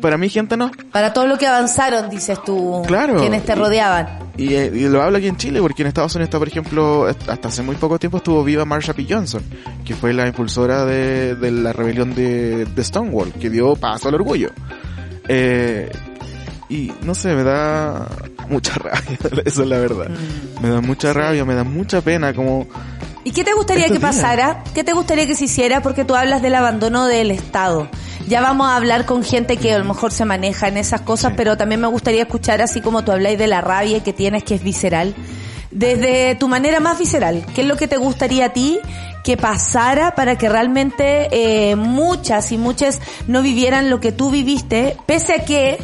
[0.00, 0.70] Para mi gente no.
[0.92, 3.16] Para todo lo que avanzaron, dices tú, Claro.
[3.18, 4.06] quienes te rodeaban.
[4.36, 7.06] Y, eh, y lo hablo aquí en Chile, porque en Estados Unidos está, por ejemplo,
[7.06, 9.06] hasta hace muy poco tiempo estuvo viva Marsha P.
[9.08, 9.42] Johnson,
[9.84, 14.14] que fue la impulsora de, de la rebelión de, de Stonewall, que dio paso al
[14.16, 14.50] orgullo.
[15.28, 15.90] Eh,
[16.68, 18.06] y no sé, me da
[18.50, 20.08] mucha rabia, eso es la verdad.
[20.60, 22.66] Me da mucha rabia, me da mucha pena, como
[23.24, 24.02] ¿Y qué te gustaría que días.
[24.02, 24.62] pasara?
[24.74, 25.80] ¿Qué te gustaría que se hiciera?
[25.82, 27.88] Porque tú hablas del abandono del Estado.
[28.26, 31.34] Ya vamos a hablar con gente que a lo mejor se maneja en esas cosas,
[31.36, 34.56] pero también me gustaría escuchar, así como tú habláis de la rabia que tienes, que
[34.56, 35.14] es visceral,
[35.70, 37.46] desde tu manera más visceral.
[37.54, 38.80] ¿Qué es lo que te gustaría a ti
[39.22, 44.96] que pasara para que realmente eh, muchas y muchas no vivieran lo que tú viviste,
[45.06, 45.78] pese a que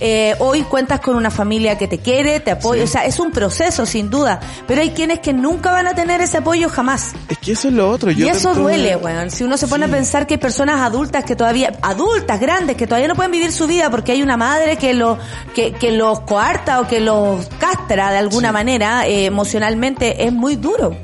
[0.00, 2.88] eh, hoy cuentas con una familia que te quiere, te apoya, Sí.
[2.88, 6.20] o sea, es un proceso sin duda, pero hay quienes que nunca van a tener
[6.20, 7.12] ese apoyo jamás.
[7.28, 8.10] Es que eso es lo otro.
[8.10, 9.30] Y Yo eso dentro duele, weón.
[9.30, 9.92] Si uno se pone Sí.
[9.92, 13.52] a pensar que hay personas adultas que todavía, adultas, grandes, que todavía no pueden vivir
[13.52, 15.18] su vida porque hay una madre que, lo,
[15.54, 18.52] que, que los coarta o que los castra de alguna Sí.
[18.54, 20.96] manera eh, emocionalmente, es muy duro.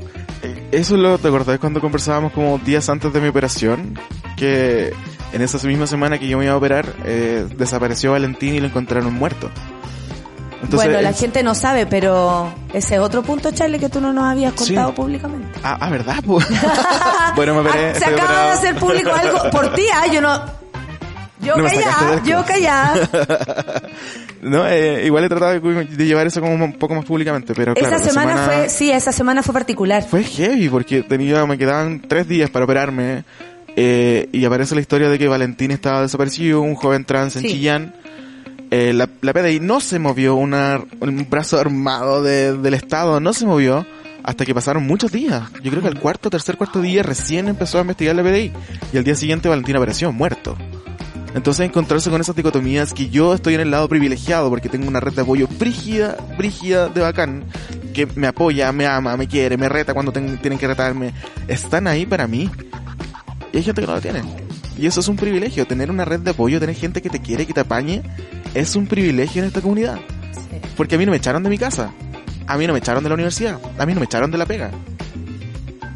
[0.72, 3.98] Eso lo, ¿te acordás cuando conversábamos como días antes de mi operación?
[4.36, 4.92] Que
[5.32, 8.66] en esa misma semana que yo me iba a operar, eh, desapareció Valentín y lo
[8.66, 9.50] encontraron muerto.
[10.62, 14.00] Entonces, bueno, la es- gente no sabe, pero ese es otro punto, Charlie, que tú
[14.00, 14.74] no nos habías Sí.
[14.74, 15.58] contado públicamente.
[15.64, 16.16] Ah, ah, ¿verdad?
[17.36, 17.90] bueno, me operé.
[17.90, 20.60] Ah, Se acaba de hacer público algo por ti, ah, yo no...
[21.42, 23.08] Yo No del yo callada.
[24.42, 27.74] No, eh, igual he tratado de, de llevar eso como un poco más públicamente, pero
[27.74, 30.02] claro, esa semana, fue, sí, esa semana fue particular.
[30.02, 33.24] Fue heavy porque tenía, me quedaban tres días para operarme
[33.82, 37.48] eh, y aparece la historia de que Valentín estaba desaparecido, un joven trans en Sí.
[37.48, 37.94] Chillán.
[38.70, 43.32] Eh, la, la PDI no se movió, una, un brazo armado de- del Estado no
[43.32, 43.86] se movió
[44.22, 45.44] hasta que pasaron muchos días.
[45.62, 48.52] Yo creo que el cuarto, tercer, cuarto día recién empezó a investigar la PDI
[48.92, 50.56] y al día siguiente Valentín apareció muerto.
[51.34, 55.00] Entonces encontrarse con esas dicotomías que yo estoy en el lado privilegiado porque tengo una
[55.00, 57.44] red de apoyo brígida, brígida de bacán,
[57.94, 61.12] que me apoya, me ama, me quiere, me reta cuando ten- tienen que retarme,
[61.48, 62.50] están ahí para mí.
[63.52, 64.22] Y hay gente que no lo tiene.
[64.78, 67.46] Y eso es un privilegio, tener una red de apoyo, tener gente que te quiere,
[67.46, 68.02] que te apañe,
[68.54, 69.98] es un privilegio en esta comunidad.
[70.76, 71.92] Porque a mí no me echaron de mi casa,
[72.46, 74.46] a mí no me echaron de la universidad, a mí no me echaron de la
[74.46, 74.70] pega.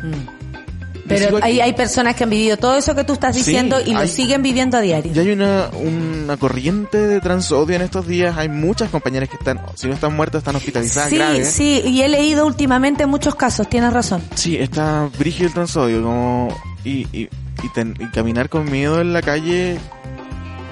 [0.03, 3.77] Yo Pero hay, hay personas que han vivido todo eso que tú estás Sí, diciendo
[3.85, 5.13] y lo hay- siguen viviendo a diario.
[5.15, 8.37] Y hay una, una corriente de transodio en estos días.
[8.39, 11.49] Hay muchas compañeras que están, si no están muertas, están hospitalizadas Sí, graves.
[11.51, 14.23] sí, y he leído últimamente muchos casos, tienes razón.
[14.35, 16.49] Sí, está brígido el transodio, como,
[16.85, 17.29] y, y,
[17.65, 19.79] y, ten- y caminar con miedo en la calle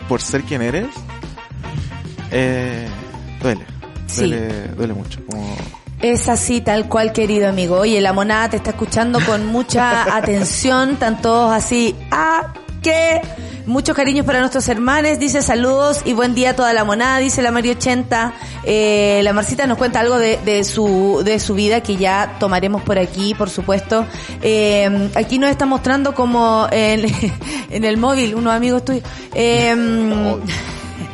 [0.08, 0.88] por ser quien eres,
[2.30, 2.88] eh,
[3.42, 3.64] duele.
[4.06, 4.20] Sí.
[4.28, 5.20] Duele, duele mucho.
[5.30, 5.56] Como,
[6.00, 7.78] Es así, tal cual, querido amigo.
[7.78, 12.52] Oye, la monada te está escuchando con mucha atención, están todos así, ah,
[12.82, 13.20] que
[13.66, 17.42] muchos cariños para nuestros hermanos, dice saludos y buen día a toda la monada, dice
[17.42, 18.32] la Mario 80.
[18.64, 22.82] Eh, la Marcita nos cuenta algo de, de su de su vida que ya tomaremos
[22.82, 24.06] por aquí, por supuesto.
[24.42, 27.06] Eh, aquí nos está mostrando como en,
[27.70, 29.04] en el móvil, unos amigos tuyos.
[29.34, 29.74] Eh,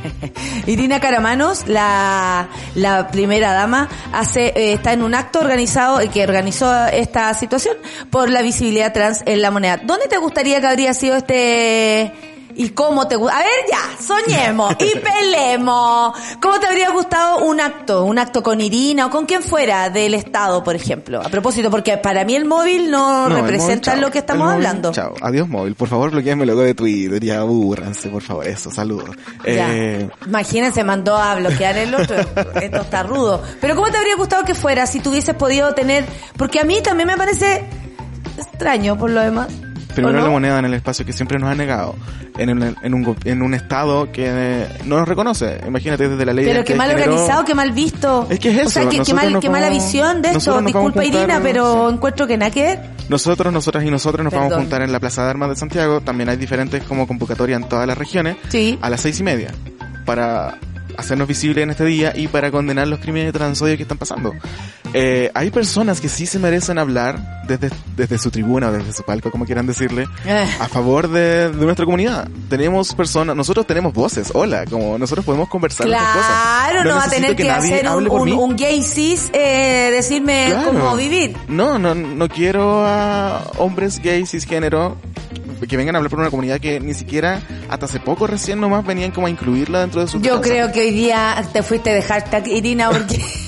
[0.67, 6.25] Irina Caramanos, la, la primera dama, hace, eh, está en un acto organizado, eh, que
[6.25, 7.77] organizó esta situación
[8.11, 9.79] por la visibilidad trans en la moneda.
[9.79, 12.13] ¿Dónde te gustaría que habría sido este,
[12.59, 16.13] y cómo te gu- A ver ya, soñemos y pelemos.
[16.43, 18.05] ¿Cómo te habría gustado un acto?
[18.05, 21.21] Un acto con Irina o con quien fuera del Estado, por ejemplo.
[21.25, 24.67] A propósito, porque para mí el móvil no, representa móvil, lo que estamos El móvil,
[24.67, 24.93] hablando.
[24.93, 25.75] Chao, adiós móvil.
[25.77, 28.47] Por favor, bloqueame luego de Twitter y aburranse, por favor.
[28.47, 29.11] Eso, saludos.
[29.47, 29.69] Ya.
[29.73, 32.17] Eh, Imagínense, mandó a bloquear el otro.
[32.61, 33.41] Esto está rudo.
[33.61, 36.05] Pero ¿cómo te habría gustado que fuera si tú hubieses podido tener...
[36.37, 37.65] Porque a mí también me parece
[38.37, 39.49] extraño por lo demás.
[39.95, 41.95] Primero la moneda en el espacio que siempre nos ha negado.
[42.37, 45.61] En, un- en, un, go- en un estado que eh, no nos reconoce.
[45.67, 48.27] Imagínate desde la ley Pero qué mal organizado, qué mal visto.
[48.31, 50.61] Es que es O sea, eso, que, qué, mal, qué mala visión de esto.
[50.63, 51.95] Disculpa juntar, Irina, pero sí.
[51.95, 52.81] encuentro que nada que ver.
[53.09, 56.01] Nosotros, nosotras y nosotros nos vamos a juntar en la Plaza de Armas de Santiago.
[56.01, 58.37] También hay diferentes como convocatoria en todas las regiones.
[58.49, 58.79] Sí.
[58.83, 59.51] A las seis y media.
[60.05, 60.59] Para
[60.97, 64.35] hacernos visibles en este día y para condenar los crímenes de transodio que están pasando.
[64.95, 69.03] Eh, hay personas que sí se merecen hablar desde, desde su tribuna o desde su
[69.03, 70.47] palco, como quieran decirle, Eh.
[70.61, 72.29] a favor de, de nuestra comunidad.
[72.49, 76.29] Tenemos personas, nosotros tenemos voces, hola, como nosotros podemos conversar nuestras cosas.
[76.31, 80.69] Claro, no, va a tener que, hacer un, un, gay cis, eh, decirme Claro.
[80.73, 81.37] cómo vivir.
[81.49, 84.97] No, no, no quiero a hombres gays cisgénero
[85.69, 88.87] que vengan a hablar por una comunidad que ni siquiera hasta hace poco recién nomás
[88.87, 90.43] venían como a incluirla dentro de su Yo casa.
[90.49, 93.21] creo que hoy día te fuiste de hashtag Irina porque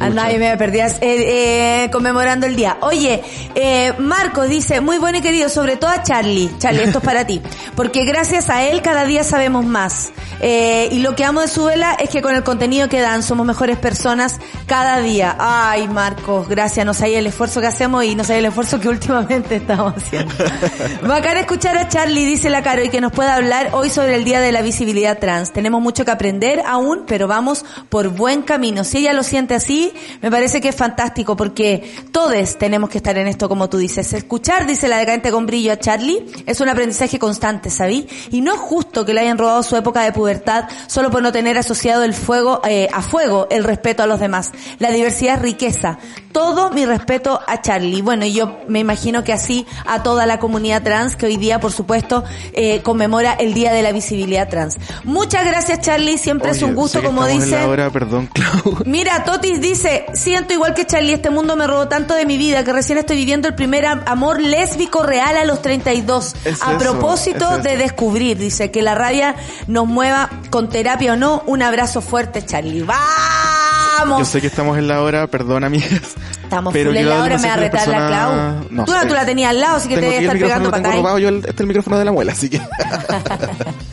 [0.00, 2.78] a nadie me perdías eh, eh, conmemorando el día.
[2.80, 3.22] Oye,
[3.54, 6.50] eh, Marco dice, muy bueno y querido, sobre todo a Charlie.
[6.58, 7.42] Charlie, esto es para ti.
[7.76, 10.12] Porque gracias a él cada día sabemos más.
[10.40, 13.22] Eh, y lo que amo de su vela es que con el contenido que dan
[13.22, 15.36] somos mejores personas cada día.
[15.38, 16.86] Ay, Marcos, gracias.
[16.86, 20.34] No sabía el esfuerzo que hacemos y no sabía el esfuerzo que últimamente estamos haciendo.
[21.02, 24.24] Bacán escuchar a Charlie, dice la Caro, y que nos pueda hablar hoy sobre el
[24.24, 25.52] Día de la Visibilidad Trans.
[25.52, 28.84] Tenemos mucho que aprender aún, pero vamos por buen camino.
[28.84, 29.89] Si ella lo siente así,
[30.22, 34.12] Me parece que es fantástico porque todos tenemos que estar en esto, como tú dices.
[34.12, 38.06] Escuchar, dice la decadente con brillo a Charlie, es un aprendizaje constante, ¿sabí?
[38.30, 41.32] Y no es justo que le hayan robado su época de pubertad solo por no
[41.32, 44.52] tener asociado el fuego, eh, a fuego el respeto a los demás.
[44.78, 45.98] La diversidad es riqueza.
[46.32, 48.02] Todo mi respeto a Charlie.
[48.02, 51.58] Bueno, y yo me imagino que así a toda la comunidad trans que hoy día,
[51.58, 54.78] por supuesto, eh, conmemora el Día de la Visibilidad Trans.
[55.04, 56.18] Muchas gracias, Charlie.
[56.18, 57.58] Siempre es un gusto, como dice.
[57.92, 58.82] perdón, Clau.
[58.84, 59.79] Mira, Totis dice,
[60.14, 63.16] siento igual que Charlie, este mundo me robó tanto de mi vida que recién estoy
[63.16, 66.34] viviendo el primer amor lésbico real a los 32.
[66.60, 71.42] a propósito de descubrir, dice, que la rabia nos mueva con terapia o no.
[71.46, 72.82] Un abrazo fuerte, Charlie.
[72.82, 74.18] ¡Vamos!
[74.18, 76.14] Yo sé que estamos en la hora, perdón, amigas.
[76.42, 78.66] Estamos pero en la hora, me va a retar la Clau.
[78.70, 81.18] No, tú, tú la tenías al lado, así que te a estar pegando.
[81.18, 82.60] Yo este es el micrófono de la muela, así que...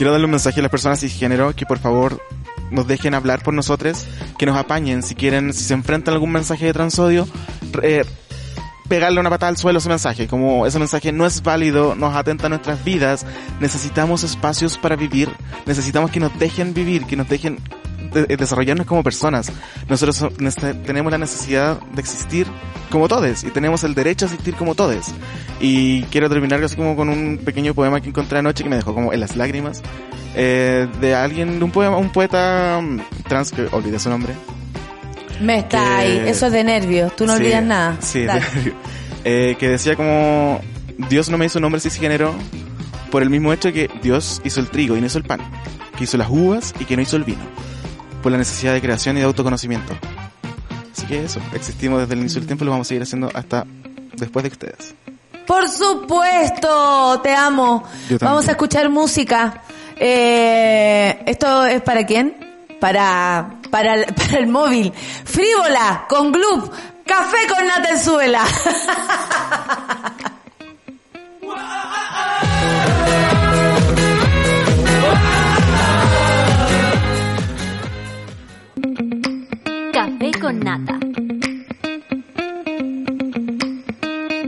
[0.00, 2.22] Quiero darle un mensaje a las personas cisgénero que por favor
[2.70, 4.06] nos dejen hablar por nosotros,
[4.38, 5.02] que nos apañen.
[5.02, 7.28] Si quieren, si se enfrentan a algún mensaje de transodio,
[7.82, 8.06] eh,
[8.88, 12.46] pegarle una patada al suelo ese mensaje, como ese mensaje no es válido, nos atenta
[12.46, 13.26] a nuestras vidas,
[13.60, 15.28] necesitamos espacios para vivir,
[15.66, 17.58] necesitamos que nos dejen vivir, que nos dejen
[18.12, 19.52] desarrollarnos como personas.
[19.88, 20.26] Nosotros
[20.84, 22.46] tenemos la necesidad de existir
[22.90, 25.06] como todos y tenemos el derecho a existir como todos.
[25.60, 28.94] Y quiero terminar así como con un pequeño poema que encontré anoche que me dejó
[28.94, 29.82] como en las lágrimas
[30.34, 34.34] eh, de alguien, de un poema, un poeta mm, trans que olvidé su nombre.
[35.40, 37.96] Me está ahí, eso es de nervios, tú no olvidas nada.
[38.00, 38.26] Sí,
[39.24, 40.60] eh, que decía como
[41.08, 42.34] Dios no me hizo un hombre cisgénero
[43.10, 45.40] por el mismo hecho que Dios hizo el trigo y no hizo el pan,
[45.96, 47.59] que hizo las uvas y que no hizo el vino
[48.22, 49.92] por la necesidad de creación y de autoconocimiento.
[50.92, 53.30] Así que eso, existimos desde el inicio del tiempo y lo vamos a seguir haciendo
[53.34, 53.64] hasta
[54.16, 54.94] después de ustedes.
[55.46, 57.82] Por supuesto, te amo.
[58.20, 59.62] Vamos a escuchar música.
[59.96, 62.36] Eh, ¿Esto es para quién?
[62.78, 64.92] Para, para, el, para el móvil.
[65.24, 66.72] Frívola, con Gloop,
[67.04, 68.44] café con Natenzuela.
[80.40, 80.98] con nata.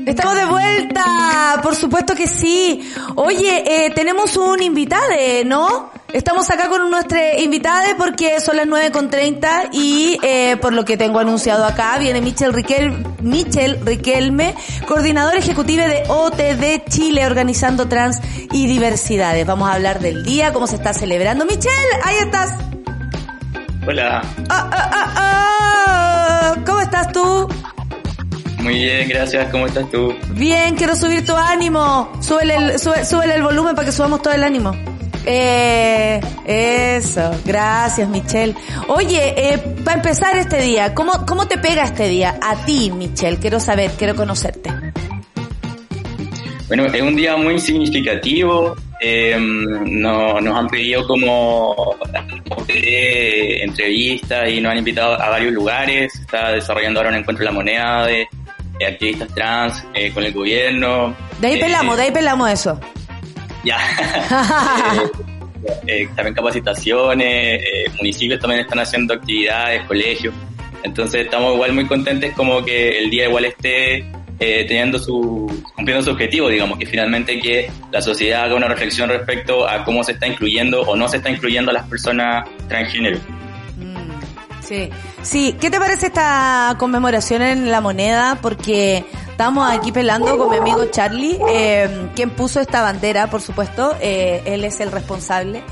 [0.07, 2.93] Estamos de vuelta, por supuesto que sí.
[3.15, 5.05] Oye, eh, tenemos un invitado,
[5.45, 5.91] ¿no?
[6.13, 11.19] Estamos acá con nuestro invitado porque son las 9.30 y eh, por lo que tengo
[11.19, 14.55] anunciado acá viene Michel, Riquel, Michel Riquelme,
[14.87, 18.21] coordinador ejecutivo de OTD Chile, organizando trans
[18.53, 19.47] y diversidades.
[19.47, 21.47] Vamos a hablar del día, cómo se está celebrando.
[21.47, 21.71] Michel,
[22.05, 22.82] ahí estás.
[23.85, 24.23] Hola.
[24.49, 27.49] Ah, ah, ah, ah, ¿Cómo estás tú?
[28.61, 29.51] Muy bien, gracias.
[29.51, 30.15] ¿Cómo estás tú?
[30.35, 32.13] Bien, quiero subir tu ánimo.
[32.21, 34.73] Súbele el, sube, el volumen para que subamos todo el ánimo.
[35.27, 38.55] Eh, eso, gracias Michelle.
[38.87, 42.39] Oye, eh, para empezar este día, ¿cómo, ¿cómo te pega este día?
[42.41, 44.71] A ti, Michelle, quiero saber, quiero conocerte.
[46.69, 48.77] Bueno, es un día muy significativo.
[49.01, 51.97] Eh, no, nos han pedido como
[52.69, 56.15] entrevistas y nos han invitado a varios lugares.
[56.15, 58.29] está desarrollando ahora un encuentro en la moneda de,
[58.87, 61.15] activistas trans eh, con el gobierno.
[61.41, 62.81] De ahí pelamos, de ahí pelamos eso.
[63.65, 63.79] Ya.
[65.87, 67.63] Eh, también capacitaciones,
[67.97, 70.35] municipios también están haciendo actividades, colegios.
[70.83, 74.05] Entonces estamos igual muy contentes como que el día igual esté
[74.39, 79.09] eh, teniendo su, cumpliendo su objetivo, digamos, que finalmente que la sociedad haga una reflexión
[79.09, 83.19] respecto a cómo se está incluyendo o no se está incluyendo a las personas transgénero.
[83.79, 84.91] Mm, sí,
[85.23, 85.57] sí.
[85.61, 88.39] ¿Qué te parece esta conmemoración en la moneda?
[88.43, 93.97] Porque estamos aquí pelando con mi amigo Charlie, eh, quien puso esta bandera, por supuesto.
[94.01, 95.63] Eh, él es el responsable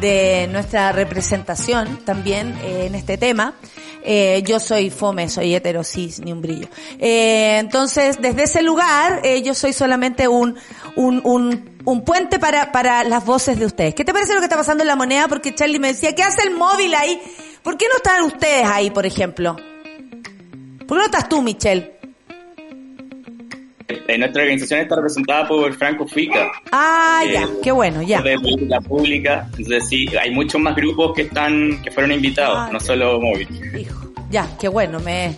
[0.00, 3.54] de nuestra representación también eh, en este tema.
[4.02, 6.68] Eh, yo soy fome, soy heterosis, ni un brillo.
[6.98, 10.56] Eh, entonces, desde ese lugar, eh, yo soy solamente un,
[10.96, 13.94] un, un, un puente para, para las voces de ustedes.
[13.94, 15.28] ¿Qué te parece lo que está pasando en la moneda?
[15.28, 17.20] Porque Charlie me decía, ¿qué hace el móvil ahí?
[17.62, 19.56] ¿Por qué no están ustedes ahí, por ejemplo?
[19.56, 21.97] ¿Por qué no estás tú, Michelle?
[23.88, 26.52] Eh, nuestra organización está representada por Franco Fica.
[26.70, 28.20] Ah, ya, eh, qué bueno, ya.
[28.20, 29.48] De política pública.
[29.56, 33.48] Entonces sí, hay muchos más grupos que están, que fueron invitados, ah, no solo móvil.
[33.78, 35.34] Hijo, ya, qué bueno, me,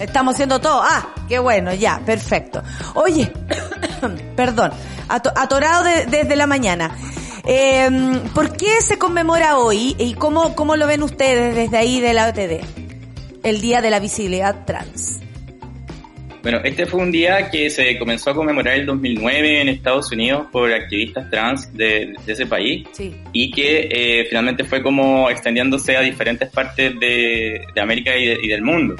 [0.00, 0.82] estamos haciendo todo.
[0.82, 2.62] Ah, qué bueno, ya, perfecto.
[2.94, 3.32] Oye,
[4.36, 4.70] perdón,
[5.08, 6.94] atorado desde la mañana.
[7.46, 7.88] Eh,
[8.34, 12.28] ¿Por qué se conmemora hoy y cómo, cómo lo ven ustedes desde ahí de la
[12.28, 12.62] OTD?
[13.42, 15.20] El Día de la Visibilidad Trans.
[16.48, 20.46] Bueno, este fue un día que se comenzó a conmemorar el 2009 en Estados Unidos
[20.50, 22.88] por activistas trans de, ese país
[23.34, 28.96] y que eh, finalmente fue como extendiéndose a diferentes partes de, América y, del mundo.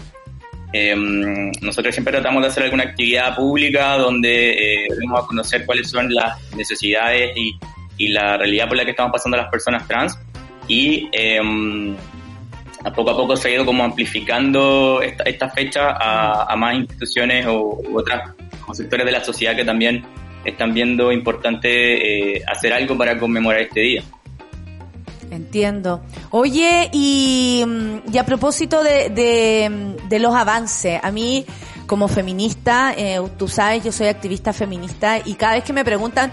[0.74, 5.88] Em, nosotros siempre tratamos de hacer alguna actividad pública donde eh, vamos a conocer cuáles
[5.88, 7.58] son las necesidades y,
[7.96, 10.18] y, la realidad por la que estamos pasando las personas trans
[10.68, 11.96] y em,
[12.92, 18.35] poco a poco se ha ido como amplificando esta, fecha a, más instituciones o otras
[18.72, 20.05] sectores de la sociedad que también
[20.44, 24.03] están viendo importante eh, hacer algo para conmemorar este día.
[25.31, 26.03] Entiendo.
[26.31, 29.11] Oye, y, mm, a propósito de,
[30.09, 31.44] de, los avances, a mí
[31.87, 36.31] como feminista, eh, tú sabes, yo soy activista feminista y cada vez que me preguntan,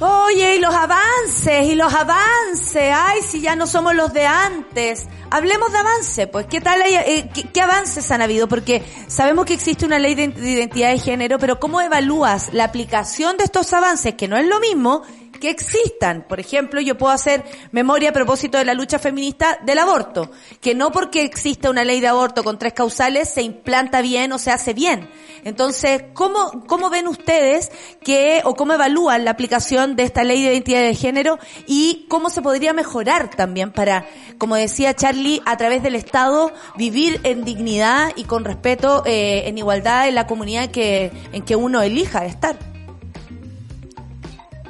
[0.00, 5.08] Oye, y los avances, y los avances, ay, si ya no somos los de antes.
[5.28, 8.46] Hablemos de avance, pues, ¿qué tal, eh, qué, avances han habido?
[8.46, 13.36] Porque sabemos que existe una ley de identidad de género, pero ¿cómo evalúas la aplicación
[13.38, 15.02] de estos avances, que no es lo mismo
[15.40, 16.24] que existan.
[16.28, 20.74] Por ejemplo, yo puedo hacer memoria a propósito de la lucha feminista del aborto, que
[20.74, 24.50] no porque exista una ley de aborto con tres causales se implanta bien o se
[24.50, 25.08] hace bien.
[25.44, 27.70] Entonces, ¿cómo, cómo ven ustedes
[28.02, 32.30] que, o cómo evalúan la aplicación de esta ley de identidad de género y cómo
[32.30, 34.06] se podría mejorar también para,
[34.38, 39.58] como decía Charlie, a través del Estado vivir en dignidad y con respeto, eh, en
[39.58, 42.77] igualdad en la comunidad que, en que uno elija estar?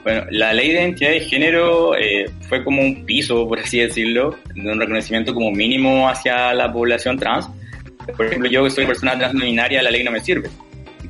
[0.09, 4.38] Bueno, la ley de identidad de género eh, fue como un piso, por así decirlo,
[4.55, 7.47] de un reconocimiento como mínimo hacia la población trans.
[8.16, 10.49] Por ejemplo, yo que soy persona trans binaria, la ley no me sirve,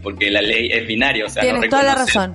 [0.03, 2.35] porque la ley es binaria, o sea, Tienes toda la razón.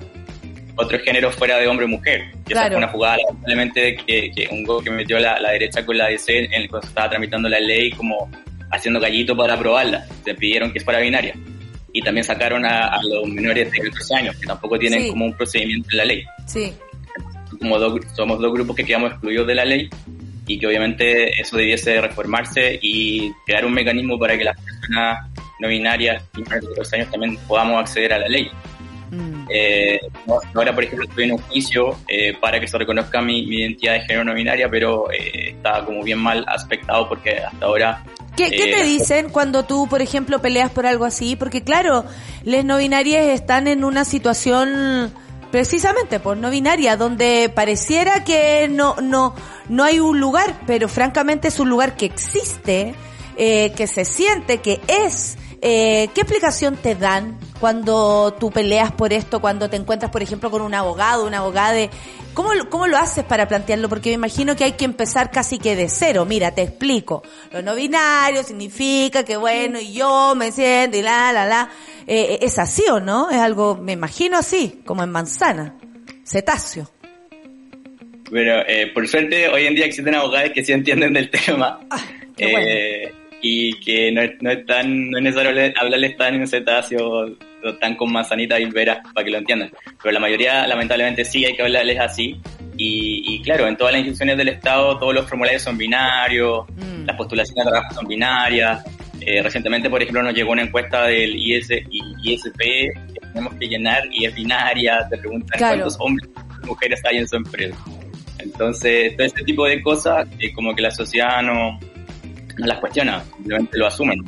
[0.76, 2.32] Otro género fuera de hombre o mujer.
[2.46, 5.84] Que esa fue una jugada, lamentablemente, que, que un go que metió la, la, derecha
[5.84, 8.30] con la DC en el que estaba tramitando la ley como
[8.70, 10.06] haciendo gallito para aprobarla.
[10.24, 11.34] Se pidieron que fuera binaria
[11.94, 15.88] y también sacaron a, los menores de 13 años, que tampoco tienen como un procedimiento
[15.92, 16.24] en la ley.
[16.44, 16.72] Sí.
[17.60, 17.78] Como
[18.14, 19.88] somos dos grupos que quedamos excluidos de la ley
[20.48, 25.30] y que obviamente eso debiese reformarse y crear un mecanismo para que las personas
[25.60, 28.50] no binarias y menores de 13 años también podamos acceder a la ley.
[29.12, 29.46] Mm.
[29.48, 30.00] Eh,
[30.52, 34.00] ahora, por ejemplo, estoy en un juicio eh, para que se reconozca mi, identidad de
[34.00, 38.02] género no binaria, pero eh, está como bien mal aspectado porque hasta ahora
[38.36, 41.36] ¿Qué, ¿Qué, te eh, dicen cuando tú, por ejemplo, peleas por algo así?
[41.36, 42.04] Porque claro,
[42.44, 45.12] les no binarias están en una situación
[45.54, 49.36] precisamente por no binaria, donde pareciera que no, no,
[49.68, 52.96] no hay un lugar, pero francamente es un lugar que existe,
[53.36, 55.36] eh, que se siente, que es.
[55.62, 60.50] Eh, ¿Qué explicación te dan cuando tú peleas por esto, cuando te encuentras, por ejemplo,
[60.50, 61.88] con un abogado, una abogada de...
[62.34, 63.88] ¿Cómo, ¿Cómo lo haces para plantearlo?
[63.88, 66.26] Porque me imagino que hay que empezar casi que de cero.
[66.26, 67.22] Mira, te explico.
[67.52, 71.70] Lo no binario significa que, bueno, y yo me siento y la, la, la.
[72.06, 73.30] Eh, ¿Es así o no?
[73.30, 75.74] Es algo, me imagino así, como en manzana.
[76.22, 76.90] Cetáceo.
[78.30, 81.80] Bueno, eh, por suerte hoy en día existen abogados que sí entienden del tema.
[81.88, 82.04] Ah,
[82.36, 83.10] eh,
[83.46, 87.26] y que no es, no es tan, no es necesario hablarles tan en cetáceo
[87.78, 89.70] tan con manzanita y veras para que lo entiendan.
[90.02, 92.40] Pero la mayoría, lamentablemente, sí hay que hablarles así.
[92.78, 97.04] Y, claro, en todas las instituciones del Estado todos los formularios son binarios, mm.
[97.04, 98.82] las postulaciones de trabajo son binarias.
[99.20, 101.68] Eh, recientemente, por ejemplo, nos llegó una encuesta del IS,
[102.22, 106.30] ISP que tenemos que llenar y es binaria, te preguntan cuántos hombres
[106.62, 107.76] y mujeres hay en su empresa.
[108.38, 111.78] Entonces, todo este tipo de cosas, eh, como que la sociedad no,
[112.58, 114.24] no las cuestiona, simplemente lo asumen.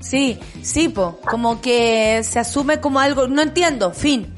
[0.00, 1.20] Sí, sí, po.
[1.28, 4.34] Como que se asume como algo, no entiendo, fin.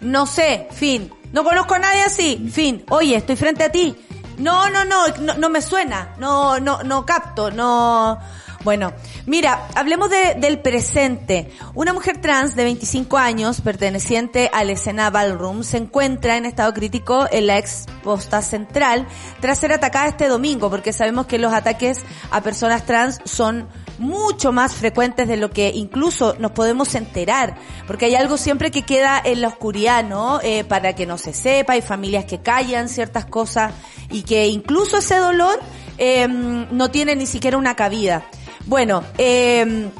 [0.00, 1.10] No sé, fin.
[1.32, 2.84] No conozco a nadie así, fin.
[2.88, 3.94] Oye, estoy frente a ti.
[4.38, 6.14] No, no, no, no, no me suena.
[6.18, 8.18] No, no, no capto, no.
[8.62, 8.92] Bueno,
[9.24, 11.50] mira, hablemos de, del presente.
[11.74, 16.74] Una mujer trans de 25 años, perteneciente a la escena Ballroom, se encuentra en estado
[16.74, 19.08] crítico en la ex posta central
[19.40, 23.66] tras ser atacada este domingo, porque sabemos que los ataques a personas trans son
[23.98, 28.82] mucho más frecuentes de lo que incluso nos podemos enterar, porque hay algo siempre que
[28.82, 30.38] queda en la oscuridad, ¿no?
[30.42, 33.72] Eh, para que no se sepa, hay familias que callan ciertas cosas
[34.10, 35.58] y que incluso ese dolor
[35.96, 38.24] eh, no tiene ni siquiera una cabida.
[38.66, 39.90] Bueno, eh,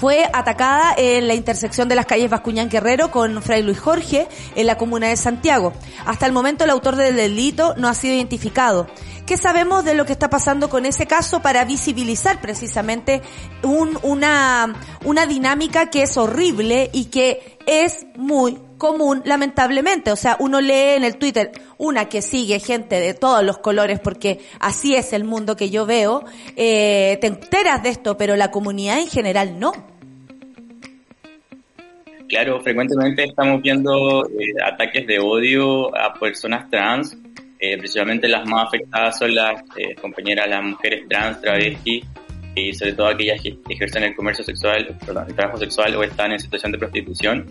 [0.00, 4.66] fue atacada en la intersección de las calles Bascuñán Guerrero con Fray Luis Jorge en
[4.66, 5.74] la comuna de Santiago.
[6.06, 8.86] Hasta el momento el autor del delito no ha sido identificado.
[9.26, 13.20] ¿Qué sabemos de lo que está pasando con ese caso para visibilizar precisamente
[13.62, 20.10] un, una, una dinámica que es horrible y que es muy común, lamentablemente.
[20.10, 24.00] O sea, uno lee en el Twitter una que sigue gente de todos los colores
[24.00, 26.24] porque así es el mundo que yo veo,
[26.56, 29.72] eh, te enteras de esto, pero la comunidad en general no.
[32.30, 37.16] Claro, frecuentemente estamos viendo eh, ataques de odio a personas trans.
[37.58, 42.04] Eh, precisamente las más afectadas son las eh, compañeras, las mujeres trans, travestis,
[42.54, 46.32] y sobre todo aquellas que ejercen el comercio sexual, perdón, el trabajo sexual o están
[46.32, 47.46] en situación de prostitución,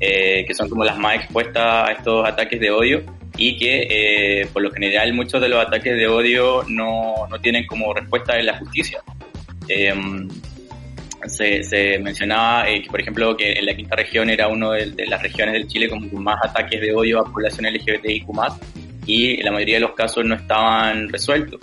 [0.00, 3.02] que son como las más expuestas a estos ataques de odio
[3.36, 7.92] y que por lo general muchos de los ataques de odio no, no tienen como
[7.92, 9.00] respuesta en la justicia.
[9.68, 10.28] Em,
[11.26, 15.06] se, se mencionaba eh, que, por ejemplo, que en la quinta región era una de,
[15.06, 18.26] las regiones del Chile con más ataques de odio a población LGBTIQ+,
[19.06, 21.60] y la mayoría de los casos no estaban resueltos.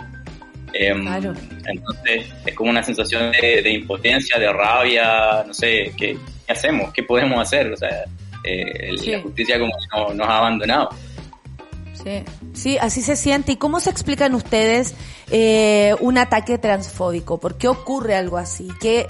[0.72, 1.32] Em, claro.
[1.66, 6.16] Entonces, es como una sensación de, impotencia, de rabia, no sé, ¿qué,
[6.48, 6.92] hacemos?
[6.92, 7.72] ¿Qué podemos hacer?
[7.72, 8.04] O sea,
[8.46, 9.72] eh, la justicia como
[10.08, 10.90] que nos ha abandonado.
[11.94, 12.22] Sí,
[12.52, 13.52] sí, así se siente.
[13.52, 14.94] ¿Y cómo se explican ustedes
[15.30, 17.38] eh, un ataque transfóbico?
[17.38, 18.68] ¿Por qué ocurre algo así?
[18.80, 19.06] ¿Qué,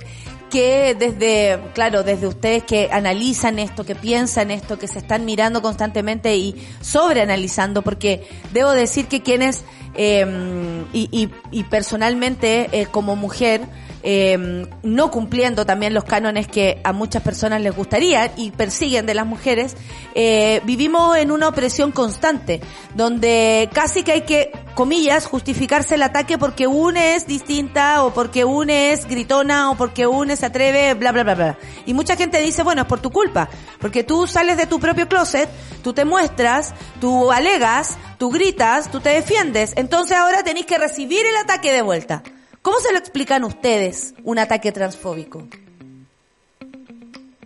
[0.50, 5.60] que desde, claro, desde ustedes que analizan esto, que piensan esto, que se están mirando
[5.60, 9.64] constantemente y sobreanalizando, porque debo decir que quienes,
[9.96, 13.62] eh, y, y, y, personalmente eh, como mujer,
[14.08, 19.14] eh, no cumpliendo también los cánones que a muchas personas les gustaría y persiguen de
[19.14, 19.76] las mujeres,
[20.14, 22.60] eh, vivimos en una opresión constante,
[22.94, 28.44] donde casi que hay que, comillas, justificarse el ataque porque una es distinta o porque
[28.44, 31.58] una es gritona o porque una se atreve, bla, bla, bla, bla.
[31.84, 33.48] Y mucha gente dice, bueno, es por tu culpa,
[33.80, 35.48] porque tú sales de tu propio closet,
[35.86, 41.24] tú te muestras, tú alegas, tú gritas, tú te defiendes, entonces ahora tenéis que recibir
[41.24, 42.24] el ataque de vuelta.
[42.60, 45.46] ¿Cómo se lo explican ustedes un ataque transfóbico?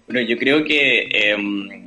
[0.07, 1.84] Bueno, yo creo que em,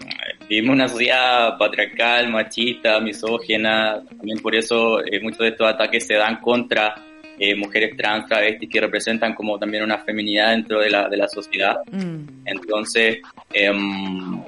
[0.47, 6.13] vivimos una sociedad patriarcal, machista, misógena, también por eso eh, muchos de estos ataques se
[6.13, 6.93] dan contra
[7.39, 11.27] eh, mujeres trans, travestis, que representan como también una feminidad dentro de la, de la
[11.27, 11.77] sociedad.
[11.91, 12.45] Mm.
[12.45, 13.17] Entonces,
[13.51, 14.39] em,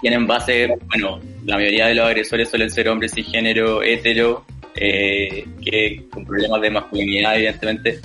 [0.00, 4.44] tienen base, bueno, la mayoría de los agresores suelen ser hombres y género hetero,
[4.74, 8.00] eh, que con problemas de masculinidad, evidentemente,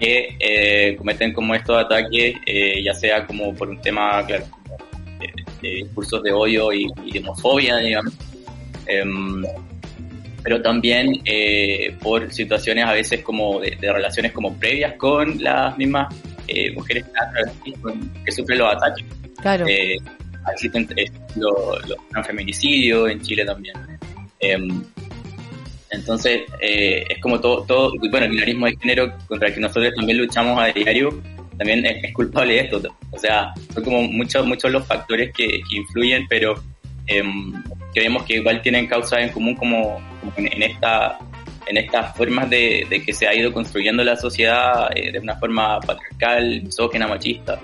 [0.00, 4.44] que eh, cometen como estos ataques, eh, ya sea como por un tema, claro,
[5.60, 8.12] de, discursos de odio y, de homofobia, digamos,
[8.86, 9.42] em,
[10.42, 11.22] pero también
[12.02, 16.14] por situaciones a veces como de, relaciones como previas con las mismas
[16.74, 17.06] mujeres
[18.24, 19.06] que sufren los ataques.
[19.40, 19.64] Claro.
[20.52, 20.88] Existen
[21.36, 23.74] los, los feminicidios en Chile también.
[24.40, 24.82] Em,
[25.94, 29.94] entonces, eh, es como todo, todo, bueno, el binarismo de género contra el que nosotros
[29.94, 31.22] también luchamos a diario,
[31.56, 32.82] también es, culpable de esto.
[33.10, 36.54] O sea, son como muchos, muchos los factores que, influyen, pero
[37.06, 37.22] eh,
[37.94, 40.00] que vemos que igual tienen causas en común como,
[40.36, 41.18] en, esta
[41.66, 45.80] en estas formas de, que se ha ido construyendo la sociedad eh, de una forma
[45.80, 47.58] patriarcal, misógena, machista.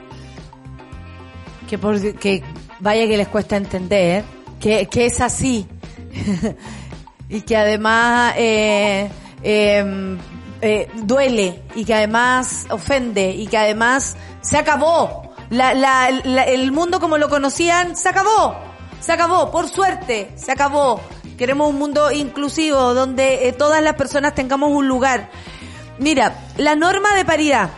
[1.69, 2.43] Que, por, que
[2.81, 4.25] vaya que les cuesta entender,
[4.59, 5.67] que, que es así.
[7.29, 9.09] y que además eh,
[9.43, 10.19] em,
[10.61, 15.33] eh, duele y que además ofende y que además se acabó.
[15.49, 18.57] La, la, el mundo como lo conocían se acabó.
[19.01, 21.01] Se acabó, por suerte, se acabó.
[21.39, 25.31] Queremos un mundo inclusivo donde eh, todas las personas tengamos un lugar.
[25.99, 27.71] Mira, la norma de paridad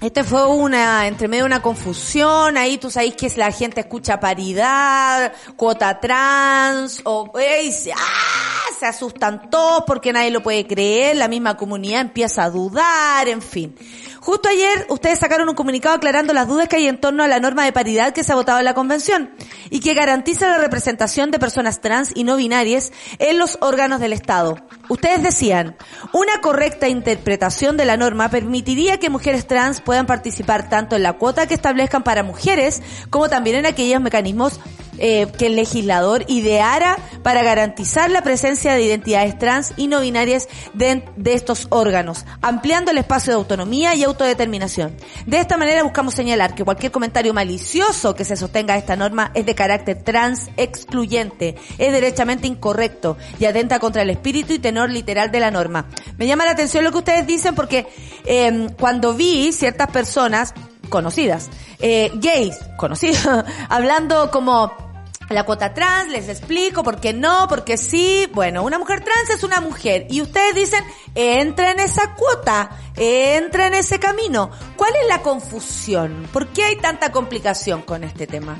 [0.00, 5.32] este fue una, entre medio una confusión, ahí tú sabes que la gente escucha paridad,
[5.56, 8.60] cuota trans, o ey, se, ¡ah!
[8.78, 13.42] se asustan todos porque nadie lo puede creer, la misma comunidad empieza a dudar, en
[13.42, 13.76] fin.
[14.20, 17.40] Justo ayer ustedes sacaron un comunicado aclarando las dudas que hay en torno a la
[17.40, 19.30] norma de paridad que se ha votado en la convención
[19.70, 24.12] y que garantiza la representación de personas trans y no binarias en los órganos del
[24.12, 24.58] Estado.
[24.90, 25.74] Ustedes decían,
[26.12, 31.14] una correcta interpretación de la norma permitiría que mujeres trans puedan participar tanto en la
[31.14, 34.60] cuota que establezcan para mujeres como también en aquellos mecanismos
[35.00, 40.48] eh, que el legislador ideara para garantizar la presencia de identidades trans y no binarias
[40.74, 44.94] de, de estos órganos, ampliando el espacio de autonomía y autodeterminación.
[45.26, 49.30] De esta manera buscamos señalar que cualquier comentario malicioso que se sostenga a esta norma
[49.34, 54.90] es de carácter trans excluyente, es derechamente incorrecto y atenta contra el espíritu y tenor
[54.90, 55.86] literal de la norma.
[56.18, 57.86] Me llama la atención lo que ustedes dicen porque
[58.26, 60.54] eh, cuando vi ciertas personas
[60.88, 61.48] conocidas,
[61.78, 64.89] eh, gays conocidos, hablando como
[65.34, 68.26] la cuota trans, les explico por qué no, por qué sí.
[68.32, 70.82] Bueno, una mujer trans es una mujer y ustedes dicen,
[71.14, 74.50] entra en esa cuota, entra en ese camino.
[74.76, 76.26] ¿Cuál es la confusión?
[76.32, 78.58] ¿Por qué hay tanta complicación con este tema?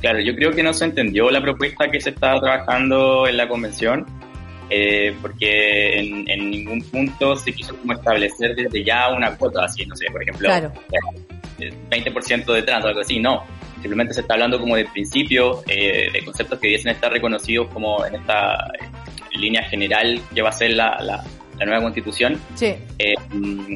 [0.00, 3.48] Claro, yo creo que no se entendió la propuesta que se estaba trabajando en la
[3.48, 4.04] convención,
[4.70, 9.94] eh, porque en, ningún punto se quiso como establecer desde ya una cuota, así, no
[9.94, 10.72] sé, por ejemplo, claro.
[11.58, 13.44] 20% de trans o algo así, no
[13.82, 18.06] simplemente se está hablando como de principios, eh, de conceptos que dicen estar reconocidos como
[18.06, 18.72] en esta
[19.32, 21.24] línea general que va a ser la, la,
[21.64, 22.40] nueva constitución.
[22.54, 22.74] Sí.
[22.98, 23.14] Eh,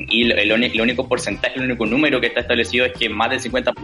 [0.09, 3.41] y el, el, único porcentaje, el único número que está establecido es que más del
[3.41, 3.75] 50%,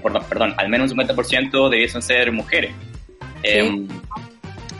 [0.00, 2.72] perdón, perdón al menos un 50% debiesen ser mujeres.
[3.42, 3.88] Em,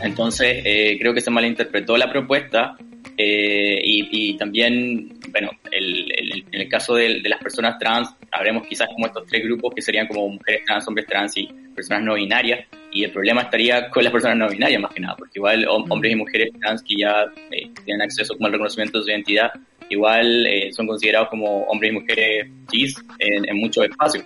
[0.01, 2.77] entonces, eh, creo que se malinterpretó la propuesta
[3.17, 8.09] eh, y, y, también, bueno, el, el, en el caso de, de, las personas trans,
[8.35, 12.03] habremos quizás como estos tres grupos que serían como mujeres trans, hombres trans y personas
[12.03, 12.67] no binarias.
[12.91, 16.13] Y el problema estaría con las personas no binarias más que nada, porque igual hombres
[16.13, 19.51] y mujeres trans que ya eh, tienen acceso como al reconocimiento de su identidad,
[19.89, 24.23] igual eh, son considerados como hombres y mujeres cis en, en muchos espacios.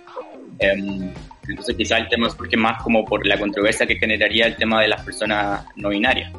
[0.60, 1.10] Um,
[1.48, 4.88] entonces quizá el tema surge más como por la controversia que generaría el tema de
[4.88, 6.32] las personas no binarias.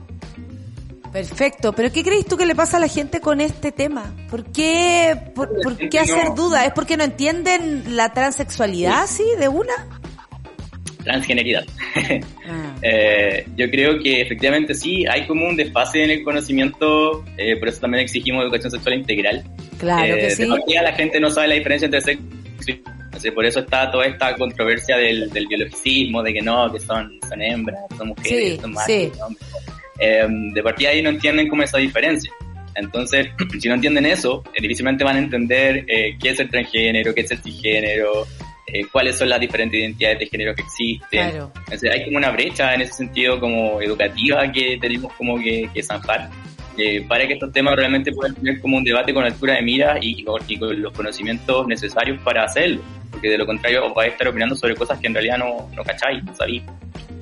[1.12, 4.16] Perfecto, pero ¿qué crees tú que le pasa a la gente con este tema?
[4.30, 6.66] ¿Por qué, por, por qué hacer duda?
[6.66, 9.74] ¿Es porque no entienden la transexualidad así de una?
[11.03, 11.66] Transgeneridad.
[12.53, 12.76] Ah.
[12.82, 17.70] eh, yo creo que efectivamente sí, hay como un desfase en el conocimiento, eh, por
[17.70, 19.43] eso también exigimos educación sexual integral.
[19.78, 20.43] Claro que eh, sí.
[20.43, 22.26] De la gente no sabe la diferencia entre sexo
[23.24, 27.20] y por eso está toda esta controversia del, del biologicismo, de que no, que son,
[27.28, 29.12] son hembras, son mujeres, Sí, son machos, sí.
[29.14, 29.49] son hombres.
[30.02, 32.32] Eh, de partida ahí no entienden cómo es esa diferencia.
[32.76, 33.28] Entonces,
[33.60, 37.22] si no entienden eso, eh, difícilmente van a entender eh, qué es el transgénero, qué
[37.22, 38.28] es el cisgénero,
[38.68, 41.30] eh, cuáles son las diferentes identidades de género que existen.
[41.30, 41.52] Claro.
[41.56, 45.84] Entonces, hay como una brecha en ese sentido como educativa que tenemos como que, que
[45.84, 46.30] zanjar.
[46.78, 49.97] eh, para que estos temas realmente puedan tener como un debate con altura de mira
[50.02, 52.82] y, y con, los conocimientos necesarios para hacerlo.
[53.12, 55.70] Porque de lo contrario os vais a estar opinando sobre cosas que en realidad no,
[55.76, 56.64] no cacháis, no sabéis.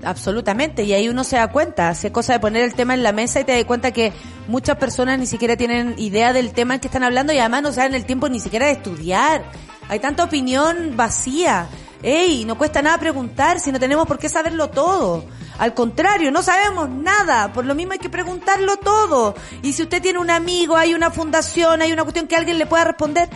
[0.03, 3.11] Absolutamente, y ahí uno se da cuenta, hace cosa de poner el tema en la
[3.11, 4.13] mesa y te das cuenta que
[4.47, 7.93] muchas personas ni siquiera tienen idea del tema que están hablando y además no saben
[7.95, 9.43] el tiempo ni siquiera de estudiar.
[9.89, 11.67] Hay tanta opinión vacía.
[12.01, 15.25] Ey, no cuesta nada preguntar si no tenemos por qué saberlo todo.
[15.57, 17.51] Al contrario, no sabemos nada.
[17.51, 19.35] Por lo mismo hay que preguntarlo todo.
[19.61, 22.65] Y si usted tiene un amigo, hay una fundación, hay una cuestión que alguien le
[22.65, 23.27] pueda responder,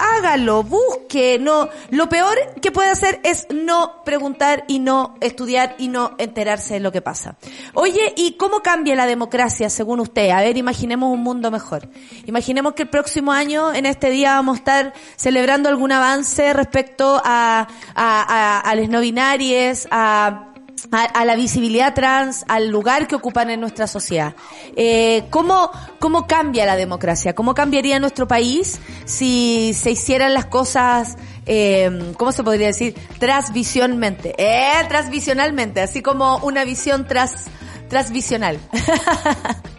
[0.00, 5.88] hágalo, busque, no, lo peor que puede hacer es no preguntar y no estudiar y
[5.88, 7.36] no enterarse de lo que pasa.
[7.74, 10.30] Oye, ¿y cómo cambia la democracia según usted?
[10.30, 11.88] A ver, imaginemos un mundo mejor.
[12.26, 17.20] Imaginemos que el próximo año, en este día, vamos a estar celebrando algún avance respecto
[17.24, 20.49] a, a, a, a las no binarias, a
[20.92, 24.34] a, la visibilidad trans, al lugar que ocupan en nuestra sociedad.
[24.76, 27.34] Eh, ¿cómo, ¿Cómo cambia la democracia?
[27.34, 31.16] ¿Cómo cambiaría nuestro país si se hicieran las cosas,
[31.46, 32.94] eh, ¿cómo se podría decir?
[33.18, 34.34] Transvisionalmente.
[34.38, 37.46] Eh, transvisionalmente, así como una visión tras,
[37.88, 38.58] transvisional.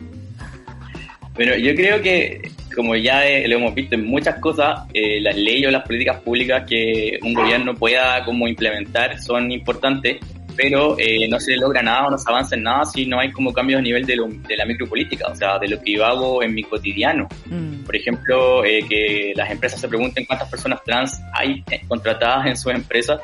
[1.33, 5.35] Bueno, yo creo que, como ya eh, lo hemos visto en muchas cosas, eh, las
[5.35, 10.17] leyes o las políticas públicas que un gobierno pueda como implementar son importantes,
[10.55, 13.31] pero eh, no se logra nada o no se avanza en nada si no hay
[13.31, 16.05] como cambios a nivel de, lo, de la micropolítica, o sea, de lo que yo
[16.05, 17.27] hago en mi cotidiano.
[17.45, 17.83] Mm.
[17.83, 22.73] Por ejemplo, eh, que las empresas se pregunten cuántas personas trans hay contratadas en sus
[22.73, 23.19] empresas,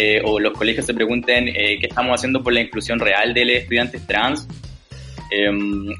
[0.00, 3.44] eh, o los colegios se pregunten eh, qué estamos haciendo por la inclusión real de
[3.44, 4.46] los estudiantes trans,
[5.30, 5.48] eh,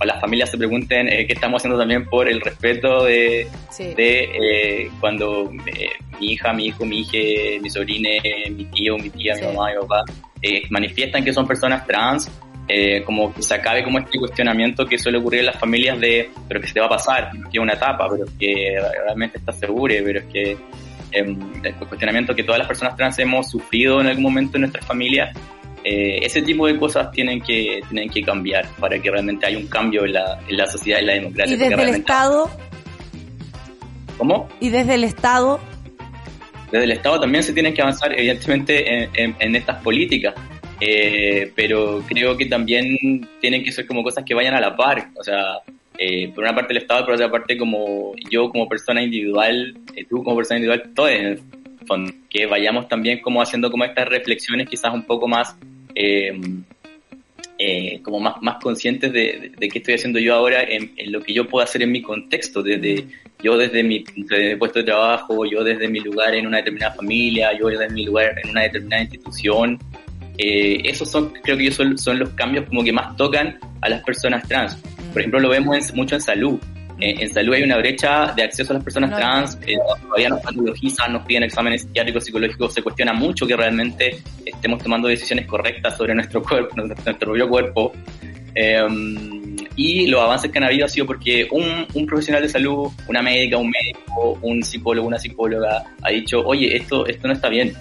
[0.00, 3.94] o las familias se pregunten eh, qué estamos haciendo también por el respeto de, Sí.
[3.94, 8.08] de eh, cuando eh, mi hija, mi hijo, mi hija, mi sobrina,
[8.50, 9.42] mi tío, mi tía, Sí.
[9.44, 10.04] mi mamá, mi papá,
[10.42, 12.30] eh, manifiestan que son personas trans,
[12.68, 16.30] eh, como que se acabe como este cuestionamiento que suele ocurrir en las familias de,
[16.46, 19.58] pero que se te va a pasar, que es una etapa, pero que realmente estás
[19.58, 20.52] seguro, pero es que
[21.12, 24.84] eh, el cuestionamiento que todas las personas trans hemos sufrido en algún momento en nuestras
[24.84, 25.34] familias,
[25.84, 29.66] eh, ese tipo de cosas tienen que, tienen que cambiar para que realmente haya un
[29.68, 31.54] cambio en la, en la sociedad y en la democracia.
[31.54, 32.50] Y desde el Estado,
[34.16, 34.48] ¿Cómo?
[34.60, 35.60] y desde el Estado,
[36.72, 40.34] Desde el Estado también se tienen que avanzar, evidentemente, en, en- en estas políticas.
[40.80, 45.08] Eh, pero creo que también tienen que ser como cosas que vayan a la par.
[45.18, 45.58] O sea,
[45.98, 50.04] eh, por una parte el Estado, por otra parte como yo como persona individual, eh,
[50.08, 51.40] tú como persona individual, el
[51.88, 52.12] fondo.
[52.30, 55.56] Que vayamos también como haciendo como estas reflexiones quizás un poco más...
[55.94, 56.38] Eh,
[57.60, 61.20] eh, como más, más conscientes de, de, qué estoy haciendo yo ahora en, en, lo
[61.20, 63.04] que yo puedo hacer en mi contexto, desde
[63.42, 66.94] yo desde mi, desde mi puesto de trabajo, yo desde mi lugar en una determinada
[66.94, 69.78] familia, yo desde mi lugar en una determinada institución.
[70.36, 74.02] Eh, esos son, creo que son, son los cambios como que más tocan a las
[74.04, 74.76] personas trans.
[75.12, 76.60] Por ejemplo, lo vemos en, mucho en salud.
[77.00, 79.16] Eh, en salud hay una brecha de acceso a las personas No.
[79.16, 84.18] trans, eh, todavía nos patologizan, nos piden exámenes psiquiátricos, psicológicos, se cuestiona mucho que realmente
[84.44, 87.92] estemos tomando decisiones correctas sobre nuestro cuerpo, nuestro, nuestro propio cuerpo.
[88.54, 88.84] Eh,
[89.76, 93.22] y los avances que han habido ha sido porque un, un, profesional de salud, una
[93.22, 97.72] médica, un médico, un psicólogo, una psicóloga, ha dicho, oye, esto, esto no está bien.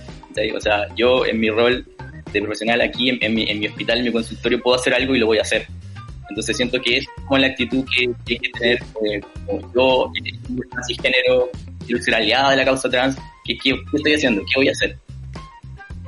[0.56, 1.84] O sea, yo en mi rol
[2.32, 5.20] de profesional aquí, en, mi, en mi hospital, en mi consultorio, puedo hacer algo y
[5.20, 5.66] lo voy a hacer.
[6.30, 10.32] Entonces siento que es como la actitud que tiene que tener eh, como yo, que
[10.88, 11.50] cisgénero,
[11.86, 14.42] quiero ser aliada de la causa trans, ¿qué, ¿qué, estoy haciendo?
[14.42, 14.98] ¿Qué voy a hacer?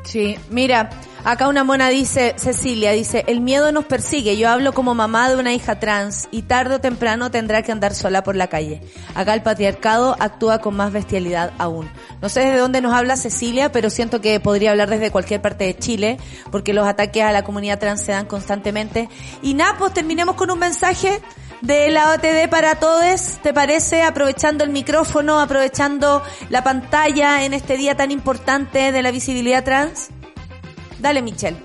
[0.10, 0.90] Sí, mira,
[1.24, 5.36] acá una mona dice, Cecilia, dice, el miedo nos persigue, yo hablo como mamá de
[5.36, 8.82] una hija trans y tarde o temprano tendrá que andar sola por la calle.
[9.14, 11.88] Acá el patriarcado actúa con más bestialidad aún.
[12.24, 15.66] No sé desde dónde nos habla Cecilia, pero siento que podría hablar desde cualquier parte
[15.66, 16.18] de Chile,
[16.52, 19.10] porque los ataques a la comunidad trans se dan constantemente.
[19.44, 21.22] Y nada, pues terminemos con un mensaje
[21.62, 24.04] de la OTD para todos, ¿te parece?
[24.04, 30.10] Aprovechando el micrófono, aprovechando la pantalla en este día tan importante de la visibilidad trans.
[31.00, 31.58] Dale, Michelle.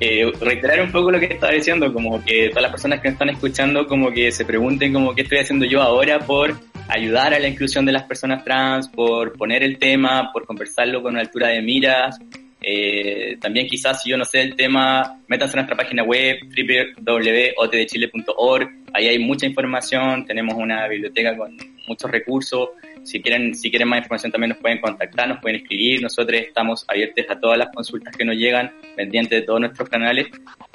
[0.00, 3.12] Eh, reiterar un poco lo que estaba diciendo, como que todas las personas que me
[3.12, 6.54] están escuchando, como que se pregunten como qué estoy haciendo yo ahora por
[6.88, 11.12] ayudar a la inclusión de las personas trans, por poner el tema, por conversarlo con
[11.12, 12.18] una altura de miras,
[12.66, 18.70] eh, también quizás si yo no sé el tema, métanse a nuestra página web www.otdechile.org.
[18.94, 21.54] Ahí hay mucha información, tenemos una biblioteca con
[21.86, 22.70] muchos recursos.
[23.02, 26.00] Si quieren, si quieren más información también nos pueden contactar, nos pueden escribir.
[26.00, 30.28] Nosotros estamos abiertos a todas las consultas que nos llegan, pendientes de todos nuestros canales.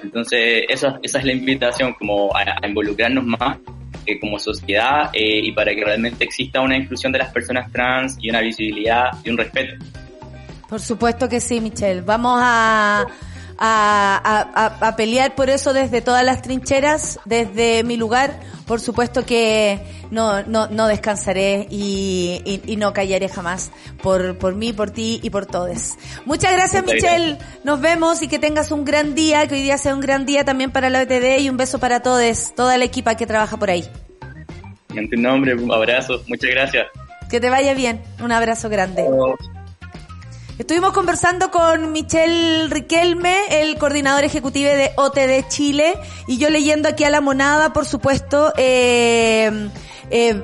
[0.03, 3.57] Entonces, esa, esa es la invitación, como a, involucrarnos más
[4.05, 8.15] eh, como sociedad eh, y para que realmente exista una inclusión de las personas trans
[8.21, 9.83] y una visibilidad y un respeto.
[10.69, 12.01] Por supuesto que sí, Michelle.
[12.01, 13.07] Vamos a,
[13.57, 18.39] a, a, pelear por eso desde todas las trincheras, desde mi lugar.
[18.65, 19.79] Por supuesto que
[20.11, 23.71] no, no, no descansaré y, y, no callaré jamás
[24.03, 25.95] por, por mí, por ti y por todos.
[26.25, 27.39] Muchas gracias, Michelle.
[27.63, 30.45] Nos vemos y que tengas un gran día, que hoy día sea un gran día
[30.45, 33.71] también para la OTD y un beso para todos, toda la equipa que trabaja por
[33.71, 33.89] ahí.
[34.95, 36.21] En tu nombre, un abrazo.
[36.27, 36.87] Muchas gracias.
[37.29, 38.01] Que te vaya bien.
[38.21, 39.05] Un abrazo grande.
[40.59, 45.93] Estuvimos conversando con Michelle Riquelme, el coordinador ejecutivo de OTD Chile,
[46.27, 49.69] y yo leyendo aquí a la monada, por supuesto, eh,
[50.11, 50.43] eh,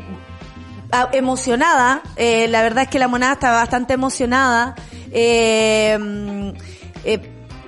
[1.11, 2.01] emocionada.
[2.15, 4.75] Eh, la verdad es que la monada estaba bastante emocionada.
[5.11, 6.53] Eh,
[7.03, 7.19] eh,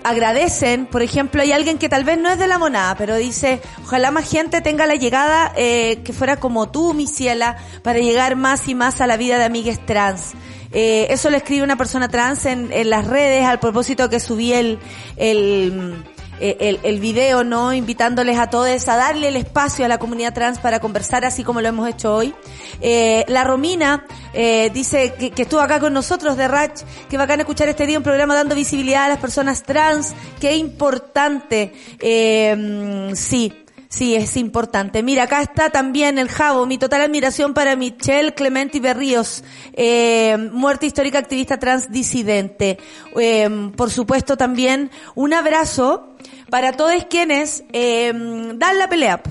[0.06, 3.62] agradecen, por ejemplo, hay alguien que tal vez no es de la monada, pero dice,
[3.84, 8.38] ojalá más gente tenga la llegada eh, que fuera como tú, mi ciela, para llegar
[8.38, 10.32] más y más a la vida de amigues trans.
[10.80, 14.78] Eh, eso lo escribe una persona trans en, las redes al propósito que subí el,
[15.16, 15.96] el,
[16.40, 17.74] el, el, video, ¿no?
[17.74, 21.62] Invitándoles a todos a darle el espacio a la comunidad trans para conversar así como
[21.62, 22.32] lo hemos hecho hoy.
[22.80, 27.70] Eh, la Romina eh, dice que, estuvo acá con nosotros de Rach, que bacán escuchar
[27.70, 31.74] este día un programa dando visibilidad a las personas trans, qué importante.
[32.00, 33.66] Eh, sí,
[33.98, 35.02] Sí, es importante.
[35.02, 36.68] Mira, acá está también el Javo.
[36.68, 39.44] Mi total admiración para Michelle Clementi Berríos,
[39.74, 42.78] eh, muerte histórica activista trans disidente.
[43.20, 46.16] Eh, por supuesto también un abrazo
[46.52, 49.24] para todos quienes eh, dan la pelea.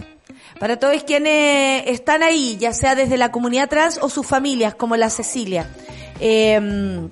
[0.59, 4.97] Para todos quienes están ahí, ya sea desde la comunidad trans o sus familias, como
[4.97, 5.71] la Cecilia.
[6.19, 7.09] Eh,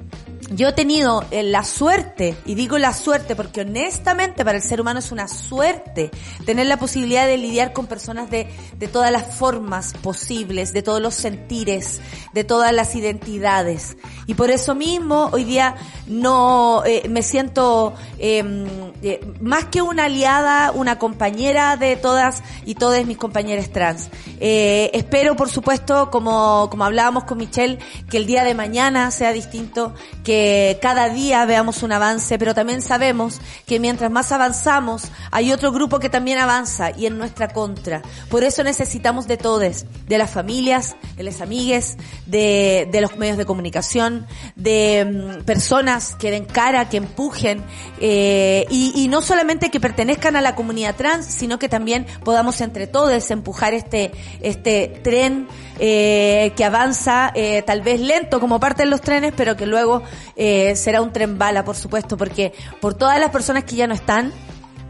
[0.51, 4.80] yo he tenido eh, la suerte, y digo la suerte porque honestamente para el ser
[4.80, 6.11] humano es una suerte
[6.45, 11.01] tener la posibilidad de lidiar con personas de, de todas las formas posibles, de todos
[11.01, 12.01] los sentires,
[12.32, 13.97] de todas las identidades.
[14.26, 15.76] Y por eso mismo hoy día
[16.07, 18.66] no eh, me siento em,
[19.03, 24.09] eh, más que una aliada, una compañera de todas y todas mis compañeras trans.
[24.40, 27.78] Espero, por supuesto, como, como hablábamos con Michelle,
[28.11, 30.34] que el día de mañana sea distinto, que
[30.80, 35.99] cada día veamos un avance, pero también sabemos que mientras más avanzamos, hay otro grupo
[35.99, 38.03] que también avanza y en nuestra contra.
[38.28, 43.37] Por eso necesitamos de todos, de las familias, de las amigues, de, de los medios
[43.37, 44.26] de comunicación,
[44.57, 47.62] de mm, personas que den cara, que empujen,
[48.01, 52.61] eh, y, y no solamente que pertenezcan a la comunidad trans, sino que también podamos
[52.61, 55.47] entre todos empujar este, este tren
[55.78, 60.03] eh, que avanza eh, tal vez lento como parte de los trenes, pero que luego
[60.36, 63.94] eh, será un tren bala, por supuesto, porque por todas las personas que ya no
[63.94, 64.32] están,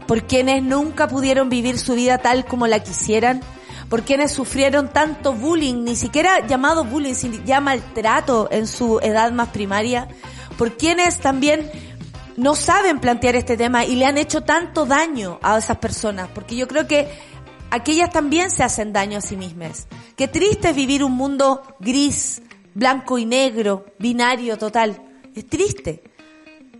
[0.07, 3.41] por quienes nunca pudieron vivir su vida tal como la quisieran,
[3.89, 9.31] por quienes sufrieron tanto bullying, ni siquiera llamado bullying, sino ya maltrato en su edad
[9.31, 10.07] más primaria,
[10.57, 11.69] por quienes también
[12.37, 16.55] no saben plantear este tema y le han hecho tanto daño a esas personas, porque
[16.55, 17.07] yo creo que
[17.71, 19.87] aquellas también se hacen daño a sí mismas.
[20.15, 22.41] Qué triste es vivir un mundo gris,
[22.73, 25.01] blanco y negro, binario total.
[25.35, 26.01] Es triste.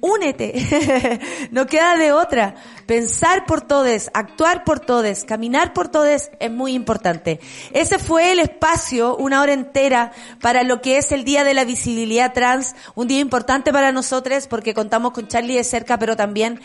[0.02, 1.20] únete.
[1.52, 2.56] no queda de otra.
[2.86, 7.40] Pensar por todes, actuar por todes, caminar por todes es muy importante.
[7.74, 11.66] Ese fue el espacio, una hora entera, para lo que es el Día de la
[11.66, 16.62] Visibilidad Trans, un día importante para nosotros porque contamos con Charlie de cerca, pero también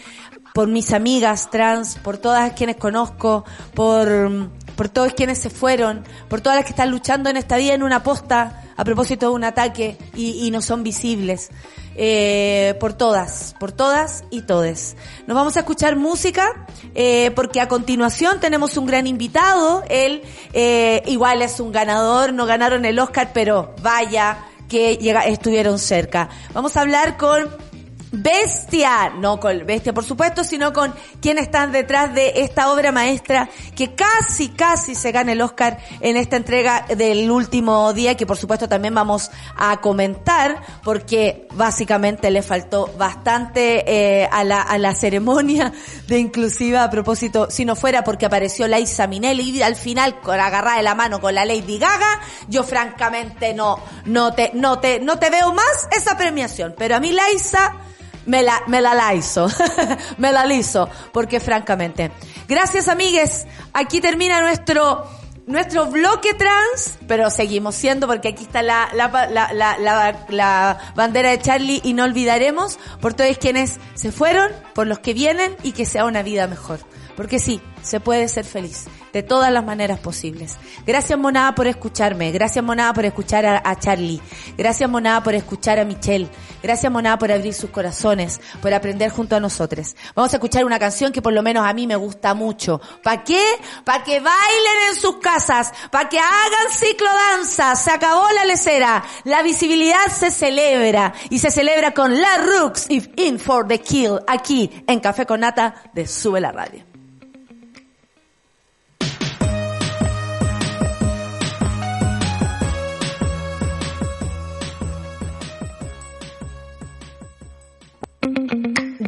[0.53, 6.41] por mis amigas trans, por todas quienes conozco, por, por todos quienes se fueron, por
[6.41, 9.45] todas las que están luchando en esta vida en una posta a propósito de un
[9.45, 11.51] ataque y, y no son visibles.
[11.97, 14.97] Eh, por todas, por todas y todes.
[15.27, 16.65] Nos vamos a escuchar música
[16.95, 19.83] eh, porque a continuación tenemos un gran invitado.
[19.91, 20.23] Él
[20.55, 26.31] eh, igual es un ganador, no ganaron el Oscar, pero vaya que llega, estuvieron cerca.
[26.55, 27.51] Vamos a hablar con
[28.13, 33.49] Bestia, no con Bestia por supuesto, sino con quienes están detrás de esta obra maestra
[33.77, 38.37] que casi, casi se gana el Oscar en esta entrega del último día, que por
[38.37, 44.95] supuesto también vamos a comentar, porque básicamente le faltó bastante eh, a, la, a la
[44.95, 45.73] ceremonia
[46.09, 50.41] de inclusiva a propósito, si no fuera porque apareció Liza Minnelli y al final con
[50.41, 54.99] agarrada de la mano con la Lady Gaga, yo francamente no, no te, no te,
[54.99, 57.73] no te veo más esa premiación, pero a mí Liza
[58.27, 59.49] me la, me la laizo,
[60.19, 62.11] me la lizo, porque francamente.
[62.49, 65.07] Gracias amigues, aquí termina nuestro,
[65.47, 69.09] nuestro bloque trans, pero seguimos siendo porque aquí está la, la,
[69.53, 74.99] la, la bandera de Charlie y no olvidaremos por todos quienes se fueron, por los
[74.99, 76.81] que vienen y que sea una vida mejor.
[77.21, 80.57] Porque sí, se puede ser feliz de todas las maneras posibles.
[80.87, 84.23] Gracias Monada por escucharme, gracias Monada por escuchar a, Charlie,
[84.57, 86.31] gracias Monada por escuchar a Michelle,
[86.63, 89.97] gracias Monada por abrir sus corazones, por aprender junto a nosotros.
[90.15, 92.81] Vamos a escuchar una canción que por lo menos a mí me gusta mucho.
[93.03, 93.45] ¿Para qué?
[93.85, 97.07] Para que bailen en sus casas, para que hagan ciclo
[97.37, 102.87] danza, se acabó la lecera, la visibilidad se celebra y se celebra con la Rooks
[102.89, 106.90] If In for the Kill aquí en Café con Nata de Sube la Radio.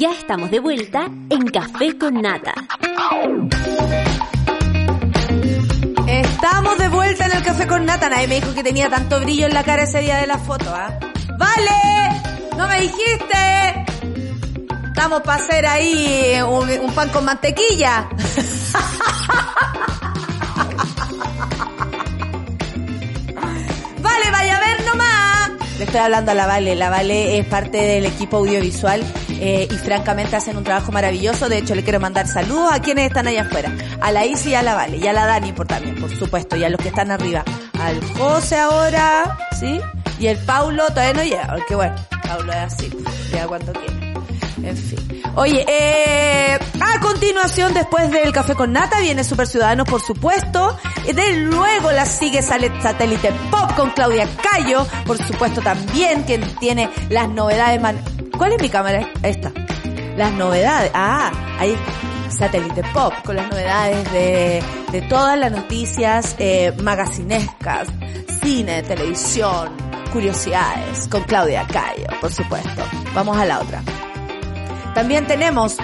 [0.02, 2.52] Ya estamos de vuelta en Café con Nata.
[6.08, 8.08] Estamos de vuelta en el Café con Nata.
[8.08, 10.74] Nadie me dijo que tenía tanto brillo en la cara ese día de la foto,
[10.74, 10.98] ¿ah?
[11.38, 12.20] ¡Vale!
[12.58, 13.84] ¡No me dijiste!
[14.86, 18.08] Estamos para hacer ahí un, un pan con mantequilla.
[24.02, 25.50] vale, vaya a ver nomás.
[25.78, 26.74] Le estoy hablando a la Vale.
[26.74, 29.00] La Vale es parte del equipo audiovisual
[29.40, 31.48] eh, y francamente hacen un trabajo maravilloso.
[31.48, 33.72] De hecho, le quiero mandar saludos a quienes están allá afuera.
[34.00, 34.98] A la Isi y a la Vale.
[34.98, 36.56] Y a la Dani por también, por supuesto.
[36.56, 37.44] Y a los que están arriba.
[37.80, 39.80] Al José ahora, ¿sí?
[40.18, 41.54] Y el Paulo todavía no llega.
[41.54, 41.94] Porque bueno,
[42.28, 42.90] Paulo es así.
[43.30, 44.12] Llega cuando quiere.
[44.62, 45.22] En fin.
[45.34, 50.76] Oye, eh, a continuación, después del Café con Nata, viene Super Ciudadanos, por supuesto.
[51.12, 56.90] De luego la sigue sale Satélite Pop con Claudia Cayo, por supuesto también, quien tiene
[57.08, 57.80] las novedades.
[57.80, 57.98] Man
[58.36, 59.08] ¿Cuál es mi cámara?
[59.22, 59.52] Esta.
[60.16, 60.90] Las novedades.
[60.94, 61.76] Ah, ahí
[62.32, 67.88] Satélite Pop, con las novedades de, de todas las noticias eh, magacinescas,
[68.42, 69.70] cine, televisión,
[70.12, 72.82] curiosidades, con Claudia Cayo, por supuesto.
[73.14, 73.82] Vamos a la otra.
[74.94, 75.76] También tenemos,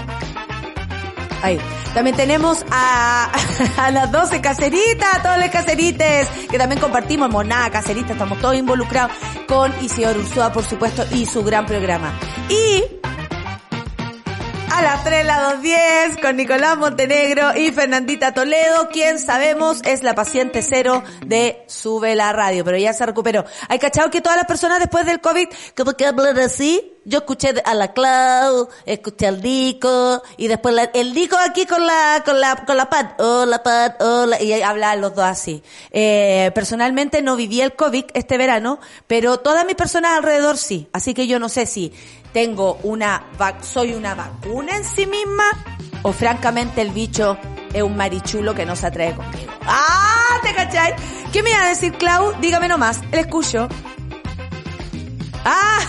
[1.43, 1.59] ahí,
[1.95, 3.31] también tenemos a,
[3.93, 9.13] las 12 caseritas, a todos los caserites, que también compartimos, Monada, caserita, estamos todos involucrados
[9.47, 12.13] con Isidoro Ursúa, por supuesto, y su gran programa.
[12.49, 12.98] Y
[14.79, 20.15] a las 3, las 2.10 con Nicolás Montenegro y Fernandita Toledo, quien sabemos es la
[20.15, 23.45] paciente cero de Sube la Radio, pero ya se recuperó.
[23.69, 26.95] ¿Hay cachado que todas las personas después del COVID, como que hablan así?
[27.05, 31.87] Yo escuché a la Clau, escuché al Dico, y después la, el Dico aquí con
[31.87, 35.63] la, con la, con la Pat, hola Pat, hola, y hablan los dos así.
[35.91, 41.15] Eh, personalmente no viví el COVID este verano, pero todas mis personas alrededor sí, así
[41.15, 41.95] que yo no sé si
[42.39, 43.25] tengo una,
[43.63, 45.43] soy una vacuna en sí misma,
[46.03, 47.37] o francamente el bicho
[47.73, 49.53] es un marichulo que no se atreve conmigo.
[49.63, 50.39] ¡Ah!
[50.45, 50.95] ¿Te cachai?
[51.33, 52.35] ¿Qué me iba a decir, Clau?
[52.41, 53.67] Dígame nomás, el escucho.
[55.45, 55.81] ¡Ah!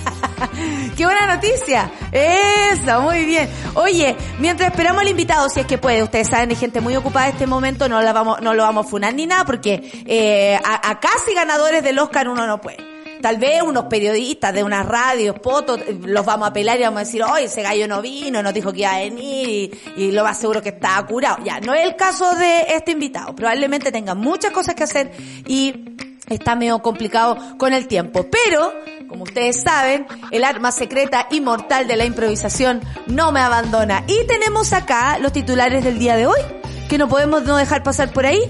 [0.96, 1.92] ¡Qué buena noticia!
[2.10, 3.48] Eso, muy bien.
[3.74, 7.28] Oye, mientras esperamos al invitado, si es que puede, ustedes saben, hay gente muy ocupada
[7.28, 10.56] en este momento, no la vamos, no lo vamos a funar ni nada, porque eh,
[10.56, 12.97] a, a casi ganadores del Oscar uno no puede.
[13.20, 17.04] Tal vez unos periodistas de unas radios, potos, los vamos a pelar y vamos a
[17.04, 20.24] decir, oye, ese gallo no vino, nos dijo que iba a venir y, y lo
[20.24, 21.38] más seguro que está curado.
[21.44, 23.34] Ya, no es el caso de este invitado.
[23.34, 25.12] Probablemente tenga muchas cosas que hacer
[25.46, 25.96] y
[26.28, 28.26] está medio complicado con el tiempo.
[28.30, 28.72] Pero
[29.08, 34.04] Como ustedes saben, el arma secreta y mortal de la improvisación no me abandona.
[34.06, 36.40] Y tenemos acá los titulares del día de hoy,
[36.88, 38.40] que no podemos no dejar pasar por ahí.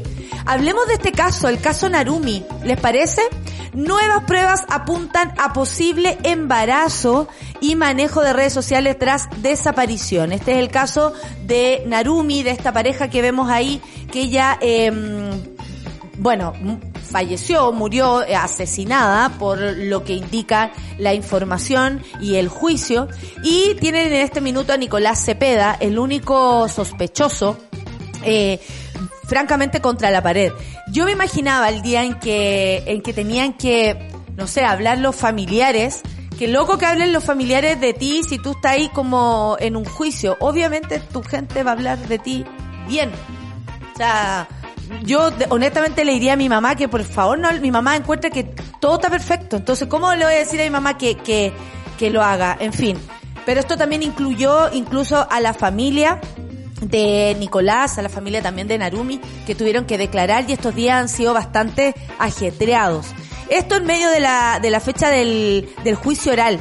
[0.47, 2.45] Hablemos de este caso, el caso Narumi.
[2.65, 3.21] ¿Les parece?
[3.75, 7.29] Nuevas pruebas apuntan a posible embarazo
[7.61, 10.33] y manejo de redes sociales tras desaparición.
[10.33, 11.13] Este es el caso
[11.45, 14.91] de Narumi, de esta pareja que vemos ahí, que ella, eh,
[16.17, 16.55] bueno,
[17.09, 23.09] falleció, murió eh, asesinada por lo que indica la información y el juicio.
[23.43, 27.59] Y tienen en este minuto a Nicolás Cepeda, el único sospechoso,
[28.23, 28.61] eh,
[29.27, 30.53] francamente contra la pared.
[30.91, 35.15] Yo me imaginaba el día en que, en que tenían que, no sé, hablar los
[35.15, 36.03] familiares,
[36.39, 39.85] que loco que hablen los familiares de ti si tú estás ahí como en un
[39.85, 40.37] juicio.
[40.41, 42.45] Obviamente tu gente va a hablar de ti
[42.87, 43.11] bien.
[43.95, 44.49] O sea,
[45.05, 48.45] yo honestamente le diría a mi mamá que por favor no, mi mamá encuentra que
[48.81, 49.57] todo está perfecto.
[49.57, 51.53] Entonces, ¿cómo le voy a decir a mi mamá que, que,
[51.99, 52.57] que lo haga?
[52.61, 52.97] En fin.
[53.45, 56.21] Pero esto también incluyó incluso a la familia
[56.81, 61.01] de Nicolás, a la familia también de Narumi, que tuvieron que declarar y estos días
[61.01, 63.07] han sido bastante ajetreados.
[63.51, 66.61] Esto en medio de la, de la fecha del, del juicio oral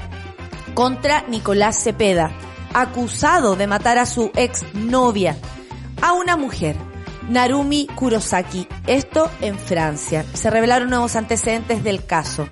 [0.73, 2.31] contra Nicolás Cepeda,
[2.73, 5.37] acusado de matar a su ex novia,
[6.01, 6.75] a una mujer.
[7.29, 8.67] Narumi Kurosaki.
[8.85, 10.25] Esto en Francia.
[10.33, 12.47] Se revelaron nuevos antecedentes del caso.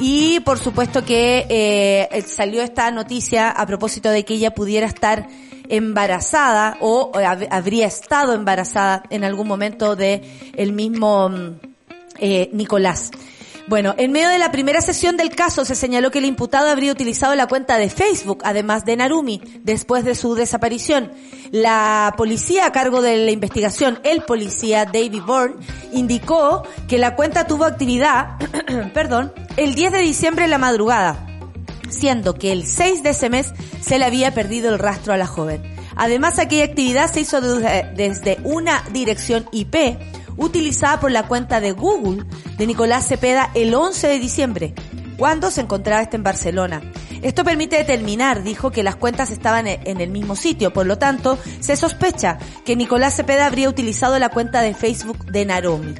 [0.00, 5.28] Y por supuesto que eh, salió esta noticia a propósito de que ella pudiera estar
[5.70, 10.22] embarazada o hab- habría estado embarazada en algún momento de
[10.56, 11.50] el mismo mm,
[12.18, 13.10] eh, Nicolás.
[13.68, 16.92] Bueno, en medio de la primera sesión del caso se señaló que el imputado habría
[16.92, 21.10] utilizado la cuenta de Facebook, además de Narumi, después de su desaparición.
[21.50, 25.56] La policía a cargo de la investigación, el policía David Bourne,
[25.92, 28.36] indicó que la cuenta tuvo actividad,
[28.94, 31.26] perdón, el 10 de diciembre en la madrugada
[31.90, 35.26] siendo que el 6 de ese mes se le había perdido el rastro a la
[35.26, 35.62] joven.
[35.96, 39.98] Además, aquella actividad se hizo desde, una dirección IP
[40.36, 42.24] utilizada por la cuenta de Google
[42.58, 44.74] de Nicolás Cepeda el 11 de diciembre,
[45.16, 46.82] cuando se encontraba este en Barcelona.
[47.22, 51.38] Esto permite determinar, dijo, que las cuentas estaban en el mismo sitio, por lo tanto,
[51.60, 55.94] se sospecha que Nicolás Cepeda habría utilizado la cuenta de Facebook de Naromi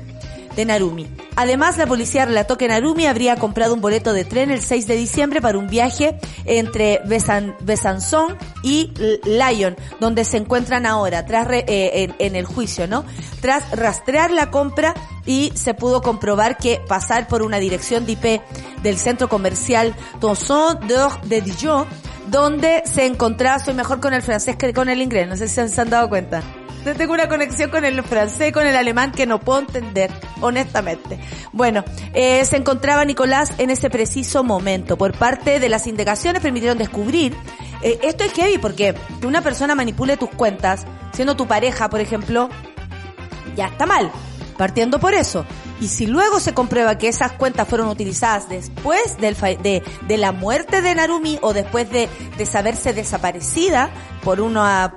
[0.57, 1.07] de Narumi.
[1.36, 4.96] Además, la policía relató que Narumi habría comprado un boleto de tren el 6 de
[4.96, 8.92] diciembre para un viaje entre Besan, Besançon y
[9.24, 13.04] Lyon, donde se encuentran ahora, tras re- eh, en, el juicio, ¿no?
[13.40, 14.94] Tras rastrear la compra
[15.26, 18.40] y se pudo comprobar que pasar por una dirección de IP
[18.82, 21.86] del centro comercial d'Or de Dijon,
[22.28, 25.68] donde se encontraba, soy mejor con el francés que con el inglés, no sé si
[25.68, 26.42] se han dado cuenta.
[26.87, 30.09] Yo tengo una conexión con el francés, con el alemán que no puedo entender,
[30.41, 31.18] honestamente.
[31.53, 31.82] Bueno,
[32.14, 34.97] eh, se encontraba Nicolás en ese preciso momento.
[34.97, 37.34] Por parte de las indagaciones permitieron descubrir,
[37.82, 42.01] eh, esto es heavy porque que una persona manipule tus cuentas, siendo tu pareja, por
[42.01, 42.51] ejemplo,
[43.57, 44.12] ya está mal,
[44.57, 45.45] partiendo por eso.
[45.80, 49.82] Y si luego se comprueba que esas cuentas fueron utilizadas después de,
[50.16, 52.09] la muerte de Narumi o después de,
[52.39, 53.91] de saberse desaparecida
[54.22, 54.95] por una,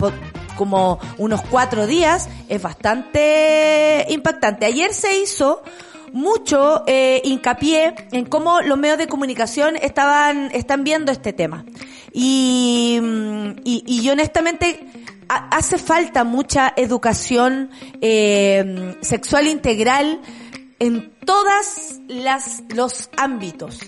[0.59, 4.65] como unos cuatro días, es bastante impactante.
[4.65, 5.63] Ayer se hizo
[6.11, 11.63] mucho eh, hincapié en cómo los medios de comunicación estaban están viendo este tema
[12.11, 14.85] y, mm, y, y honestamente
[15.29, 17.69] ha- hace falta mucha educación
[18.01, 20.19] eh, sexual integral
[20.79, 23.79] en todas las los ámbitos.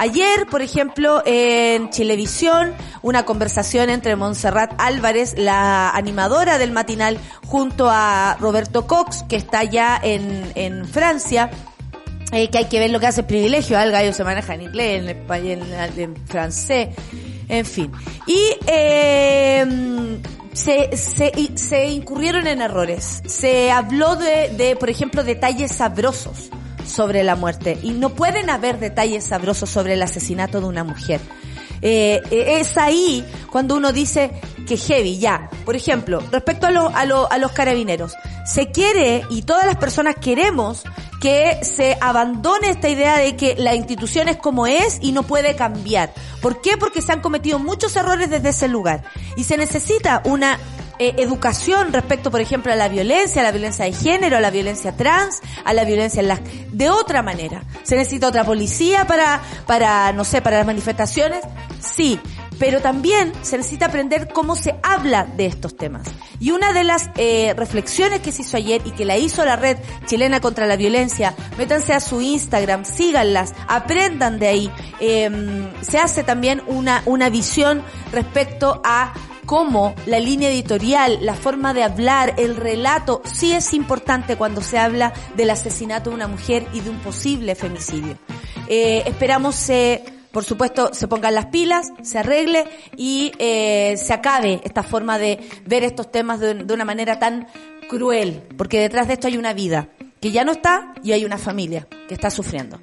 [0.00, 2.72] Ayer, por ejemplo, en Chilevisión,
[3.02, 9.62] una conversación entre Montserrat Álvarez, la animadora del matinal, junto a Roberto Cox, que está
[9.62, 11.50] ya en, en Francia,
[12.32, 14.62] eh, que hay que ver lo que hace el privilegio, el gallo se maneja en
[14.62, 15.58] inglés, en español,
[15.98, 16.88] en, francés,
[17.50, 17.92] en fin.
[18.26, 20.18] Y eh,
[20.54, 23.20] se, se, se incurrieron en errores.
[23.26, 26.48] Se habló de, de, por ejemplo, detalles sabrosos
[26.86, 31.20] sobre la muerte y no pueden haber detalles sabrosos sobre el asesinato de una mujer.
[31.82, 34.30] Eh, eh, es ahí cuando uno dice
[34.66, 35.48] que heavy, ya.
[35.64, 38.14] Por ejemplo, respecto a, lo- a, lo- a los carabineros,
[38.44, 40.82] se quiere y todas las personas queremos
[41.22, 45.54] que se abandone esta idea de que la institución es como es y no puede
[45.56, 46.12] cambiar.
[46.42, 46.76] ¿Por qué?
[46.78, 49.02] Porque se han cometido muchos errores desde ese lugar
[49.36, 50.58] y se necesita una
[51.02, 54.50] eh, educación respecto, por ejemplo, a la violencia, a la violencia de género, a la
[54.50, 56.40] violencia trans, a la violencia en las,
[56.72, 57.64] de otra manera.
[57.84, 61.40] ¿Se necesita otra policía para, para, no sé, para las manifestaciones?
[61.80, 62.20] Sí.
[62.58, 66.06] pero también se necesita aprender cómo se habla de estos temas.
[66.38, 69.56] Y una de las eh, reflexiones que se hizo ayer y que la hizo la
[69.56, 74.70] red chilena contra la violencia, métanse a su Instagram, síganlas, aprendan de ahí.
[75.00, 77.82] Em, se hace también una, una visión
[78.12, 79.14] respecto a
[79.50, 84.78] cómo la línea editorial, la forma de hablar, el relato, sí es importante cuando se
[84.78, 88.16] habla del asesinato de una mujer y de un posible femicidio.
[88.68, 92.64] Eh, esperamos se, por supuesto, se pongan las pilas, se arregle
[92.96, 97.48] y eh, se acabe esta forma de ver estos temas de una manera tan
[97.88, 99.88] cruel, porque detrás de esto hay una vida
[100.20, 102.78] que ya no está y hay una familia que está sufriendo.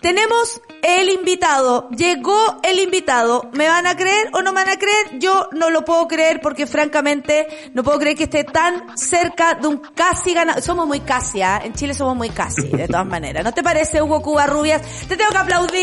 [0.00, 3.50] Tenemos el invitado, llegó el invitado.
[3.52, 5.18] ¿Me van a creer o no me van a creer?
[5.18, 9.68] Yo no lo puedo creer porque francamente no puedo creer que esté tan cerca de
[9.68, 10.62] un casi ganado.
[10.62, 11.60] Somos muy casi, ¿ah?
[11.62, 13.44] En Chile somos muy casi, de todas maneras.
[13.44, 14.80] ¿No te parece, Hugo Cuba Rubias?
[15.06, 15.80] Te tengo que aplaudir.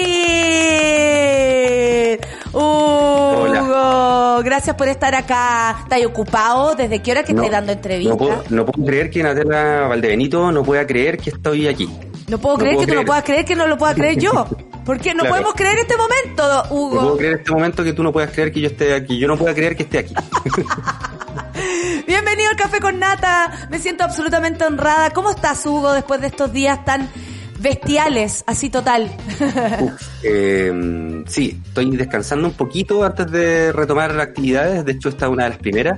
[2.53, 5.77] Hugo, gracias por estar acá.
[5.83, 6.73] ¿Estás ocupado?
[6.73, 8.17] ¿Desde qué hora que No, estás dando entrevistas?
[8.17, 11.87] No puedo, no puedo creer que Natalia Valdebenito no pueda creer que estoy aquí.
[12.29, 14.17] No puedo No creer puedo que tú no puedas creer que no lo pueda creer
[14.19, 14.31] yo.
[14.85, 15.29] Porque no Claro.
[15.35, 16.99] podemos creer este momento, No Hugo.
[16.99, 19.17] puedo creer este momento que tú no puedas creer que yo esté aquí.
[19.17, 20.13] Yo no puedo creer que esté aquí.
[22.07, 23.67] Bienvenido al Café con Nata.
[23.69, 25.11] Me siento absolutamente honrada.
[25.11, 27.09] ¿Cómo estás, Hugo, después de estos días tan
[27.59, 29.09] bestiales, así total?
[29.81, 34.83] Uf, eh, sí, estoy descansando un poquito antes de retomar las actividades.
[34.83, 35.97] De hecho, esta es una de las primeras.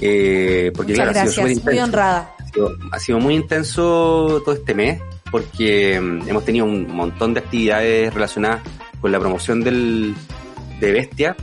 [0.00, 1.84] Eh, porque Muchas claro, ha sido gracias, muy intenso.
[1.84, 2.34] honrada.
[2.38, 5.00] Ha sido, ha sido muy intenso todo este mes
[5.30, 8.62] porque mm, hemos tenido un montón de actividades relacionadas
[9.00, 10.14] con la promoción del,
[10.80, 11.36] de Bestia.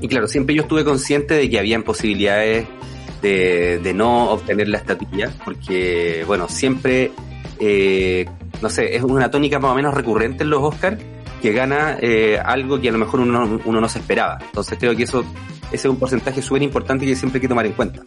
[0.00, 2.66] Y claro, siempre yo estuve consciente de que habían posibilidades
[3.22, 7.12] de, de no obtener la estatuilla, porque, bueno, siempre,
[7.58, 8.26] eh,
[8.60, 10.98] no sé, es una tónica más o menos recurrente en los Oscars
[11.40, 14.38] que gana eh, algo que a lo mejor uno, uno no se esperaba.
[14.40, 15.24] Entonces creo que eso
[15.72, 18.02] ese es un porcentaje súper importante que siempre hay que tomar en cuenta.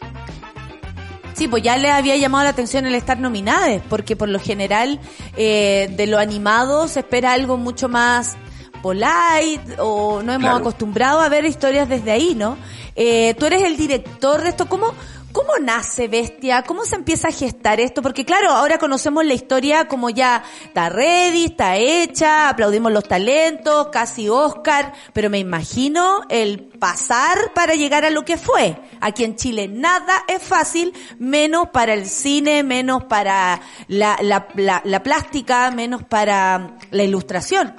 [1.40, 5.00] Sí, pues ya le había llamado la atención el estar nominadas, porque por lo general
[5.38, 8.36] eh, de lo animado se espera algo mucho más
[8.82, 10.58] polite o no hemos Claro.
[10.58, 12.58] acostumbrado a ver historias desde ahí, ¿no?
[12.96, 14.94] Eh, tú eres el director de esto, ¿cómo,
[15.32, 16.64] ¿cómo nace Bestia?
[16.64, 18.02] ¿Cómo se empieza a gestar esto?
[18.02, 23.88] Porque claro, ahora conocemos la historia como ya está ready, está hecha, aplaudimos los talentos,
[23.92, 28.78] casi Oscar, pero me imagino el pasar para llegar a lo que fue.
[29.02, 35.04] Aquí en Chile nada es fácil, menos para el cine, menos para la, la, la,
[35.04, 37.74] plástica, menos para la ilustración.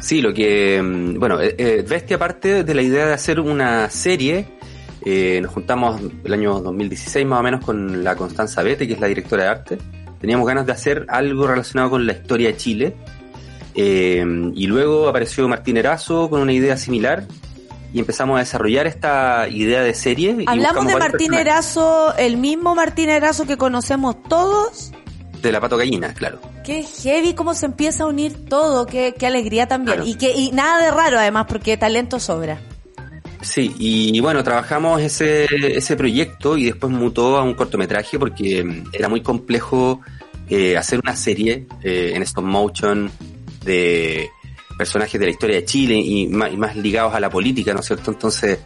[0.00, 3.88] Sí, lo que, mm, bueno, eh, eh, Bestia parte de la idea de hacer una
[3.88, 4.46] serie,
[5.04, 9.00] eh, nos juntamos el año 2016 más o menos con la Constanza Bete, que es
[9.00, 9.78] la directora de arte,
[10.20, 12.96] teníamos ganas de hacer algo relacionado con la historia de Chile,
[13.74, 14.24] eh,
[14.54, 17.26] y luego apareció Martín Erazo con una idea similar,
[17.92, 20.44] y empezamos a desarrollar esta idea de serie.
[20.46, 21.46] Hablamos de Martín personajes.
[21.46, 24.92] Erazo, el mismo Martín Erazo que conocemos todos.
[25.42, 26.40] De la Pato Gallina, claro.
[26.64, 29.96] Qué heavy cómo se empieza a unir todo, qué, qué alegría también.
[29.96, 30.08] Claro.
[30.08, 32.60] Y que y nada de raro además, porque talento sobra.
[33.42, 38.84] Sí, y bueno, trabajamos ese, ese proyecto y después mutó a un cortometraje porque mm,
[38.92, 40.00] era muy complejo
[40.48, 43.10] eh, hacer una serie eh, en stop motion
[43.64, 44.30] de
[44.78, 47.80] personajes de la historia de Chile y más, y más ligados a la política, ¿no
[47.80, 48.10] es cierto?
[48.10, 48.60] Entonces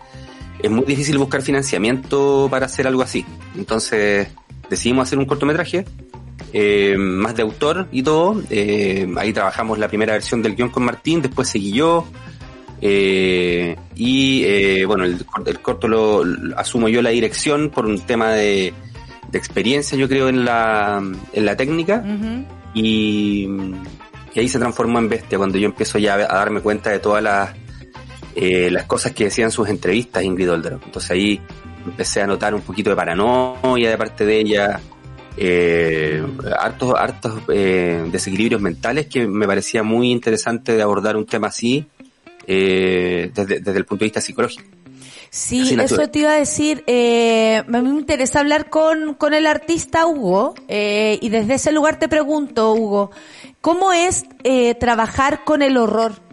[0.63, 3.25] es muy difícil buscar financiamiento para hacer algo así.
[3.57, 4.29] Entonces
[4.69, 5.85] decidimos hacer un cortometraje
[6.53, 8.43] eh, más de autor y todo.
[8.51, 12.07] Eh, ahí trabajamos la primera versión del guion con Martín, después seguí yo.
[12.81, 18.01] Eh, y eh, bueno, el, el corto lo, lo asumo yo la dirección por un
[18.01, 18.75] tema de,
[19.31, 21.03] de experiencia, yo creo, en la,
[21.33, 22.05] en la técnica.
[22.75, 23.49] Y,
[24.35, 27.23] y ahí se transformó en bestia cuando yo empiezo ya a darme cuenta de todas
[27.23, 27.55] las,
[28.35, 30.79] eh, las cosas que decían sus entrevistas Ingrid Older.
[30.85, 31.41] Entonces ahí
[31.87, 34.81] empecé a notar un poquito de paranoia de parte de ella,
[35.39, 36.23] eh,
[36.59, 41.87] hartos, hartos eh, desequilibrios mentales que me parecía muy interesante de abordar un tema así
[42.47, 44.65] eh, desde, desde el punto de vista psicológico.
[45.31, 46.83] Sí, eso te iba a decir.
[46.87, 50.55] Eh, a mí me interesa hablar con, con el artista Hugo.
[50.69, 53.11] eh, y desde ese lugar te pregunto, Hugo,
[53.61, 56.26] ¿cómo es eh, trabajar con el horror?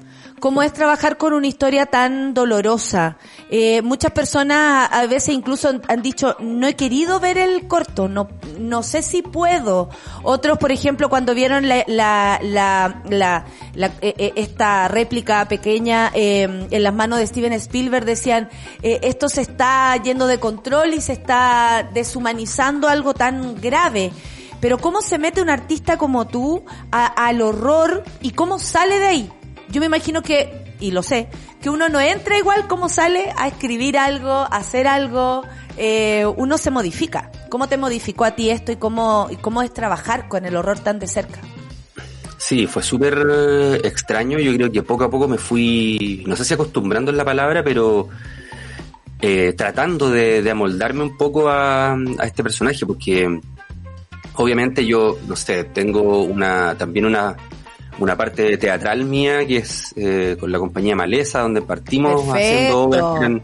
[0.43, 3.15] ¿Cómo es trabajar con una historia tan dolorosa?
[3.49, 8.09] Eh, muchas personas a veces incluso han- han dicho, no he querido ver el corto,
[8.09, 8.27] no,
[8.59, 9.89] no sé si puedo.
[10.21, 16.11] Otros, por ejemplo, cuando vieron la, la, la, la- la- eh, eh, esta réplica pequeña
[16.13, 18.49] eh, en las manos de Steven Spielberg, decían,
[18.81, 24.11] eh, esto se está yendo de control y se está deshumanizando algo tan grave.
[24.59, 29.07] Pero ¿cómo se mete un artista como tú a- al horror y cómo sale de
[29.07, 29.31] ahí?
[29.73, 33.47] Yo me imagino que, y lo sé, que uno no entra igual como sale a
[33.47, 35.43] escribir algo, a hacer algo,
[35.77, 37.31] eh, uno se modifica.
[37.49, 40.79] ¿Cómo te modificó a ti esto y cómo, y cómo es trabajar con el horror
[40.79, 41.41] tan de cerca?
[42.37, 44.37] Sí, fue súper eh, extraño.
[44.37, 47.63] Yo creo que poco a poco me fui, no sé si acostumbrando en la palabra,
[47.63, 48.09] pero
[49.21, 53.39] eh, tratando de, amoldarme un poco a, este personaje, porque
[54.35, 57.35] obviamente yo, no sé, tengo una también una,
[57.99, 63.41] una parte teatral mía que es eh, con la compañía Maleza, donde partimos haciendo obras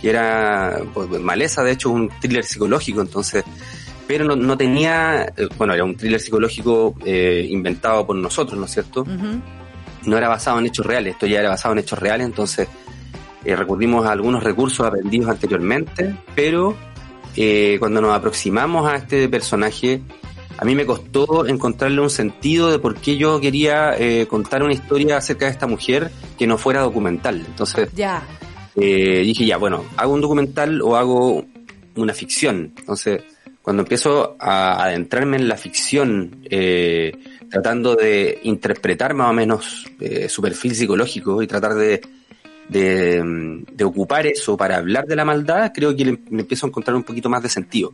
[0.00, 3.44] que, era pues, Maleza, de hecho, un thriller psicológico, entonces
[4.06, 8.66] pero no, no tenía, eh, bueno, era un thriller psicológico eh, inventado por nosotros, ¿no
[8.66, 9.06] es cierto?
[10.04, 12.68] No era basado en hechos reales, esto ya era basado en hechos reales, entonces
[13.44, 16.76] eh, recurrimos a algunos recursos aprendidos anteriormente, pero
[17.78, 20.02] cuando nos aproximamos a este personaje,
[20.58, 23.96] a mí me costó encontrarle un sentido de por qué yo quería
[24.28, 27.42] contar una historia acerca de esta mujer que no fuera documental.
[27.46, 28.22] Entonces, ya.
[28.74, 31.44] dije, ya, bueno, hago un documental o hago
[31.96, 32.72] una ficción.
[32.76, 33.22] Entonces,
[33.62, 37.12] cuando empiezo a adentrarme en la ficción, eh,
[37.48, 42.00] tratando de interpretar más o menos eh, su perfil psicológico y tratar de,
[42.68, 47.04] de, ocupar eso para hablar de la maldad, creo que le, empiezo a encontrar un
[47.04, 47.92] poquito más de sentido.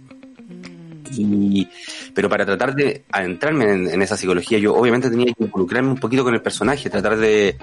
[1.19, 1.69] Y,
[2.15, 6.25] pero para tratar de adentrarme en, esa psicología, yo obviamente tenía que involucrarme un poquito
[6.25, 7.59] con el personaje, tratar de,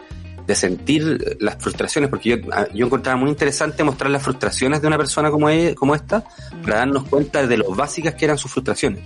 [0.46, 4.88] de sentir las frustraciones, porque yo, ah, yo encontraba muy interesante mostrar las frustraciones de
[4.88, 6.24] una persona como, como esta,
[6.64, 9.02] para darnos cuenta de lo básicas que eran sus frustraciones.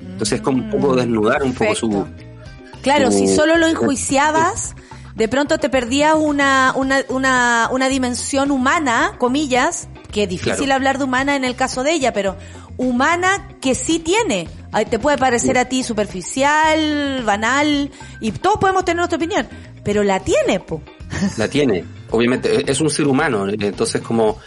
[0.00, 2.06] Entonces es como un poco desnudar un poco su...
[2.82, 4.74] Claro, si solo lo enjuiciabas,
[5.14, 10.98] de pronto te perdías una, una, una, una dimensión humana, comillas, que es difícil hablar
[10.98, 12.36] de humana en el caso de ella, pero
[12.76, 14.48] humana que sí tiene.
[14.88, 17.90] Te puede parecer a ti superficial, banal,
[18.20, 19.46] y todos podemos tener nuestra opinión,
[19.84, 20.82] pero la tiene, po.
[21.38, 24.38] La tiene, obviamente, es un ser humano, entonces como,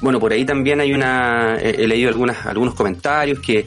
[0.00, 3.66] bueno, por ahí también hay una, he leído algunas, algunos comentarios que,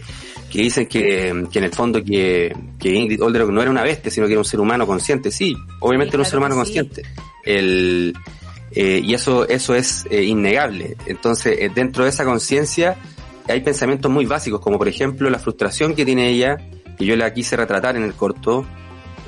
[0.49, 4.10] que dicen que, que en el fondo que, que Ingrid Olderock no era una bestia,
[4.10, 5.30] sino que era un ser humano consciente.
[5.32, 7.01] Sí, obviamente era un ser humano consciente.
[7.43, 8.16] El,
[8.76, 10.97] eh, y eso, eso es eh, innegable.
[11.05, 12.97] Entonces, eh, dentro de esa conciencia
[13.47, 16.57] hay pensamientos muy básicos, como por ejemplo la frustración que tiene ella,
[16.97, 18.65] que yo la quise retratar en el corto.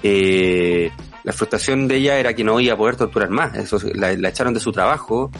[0.03, 0.91] Eh,
[1.23, 4.53] la frustración de ella era que no iba a poder torturar más, eso la, echaron
[4.53, 5.31] de su trabajo.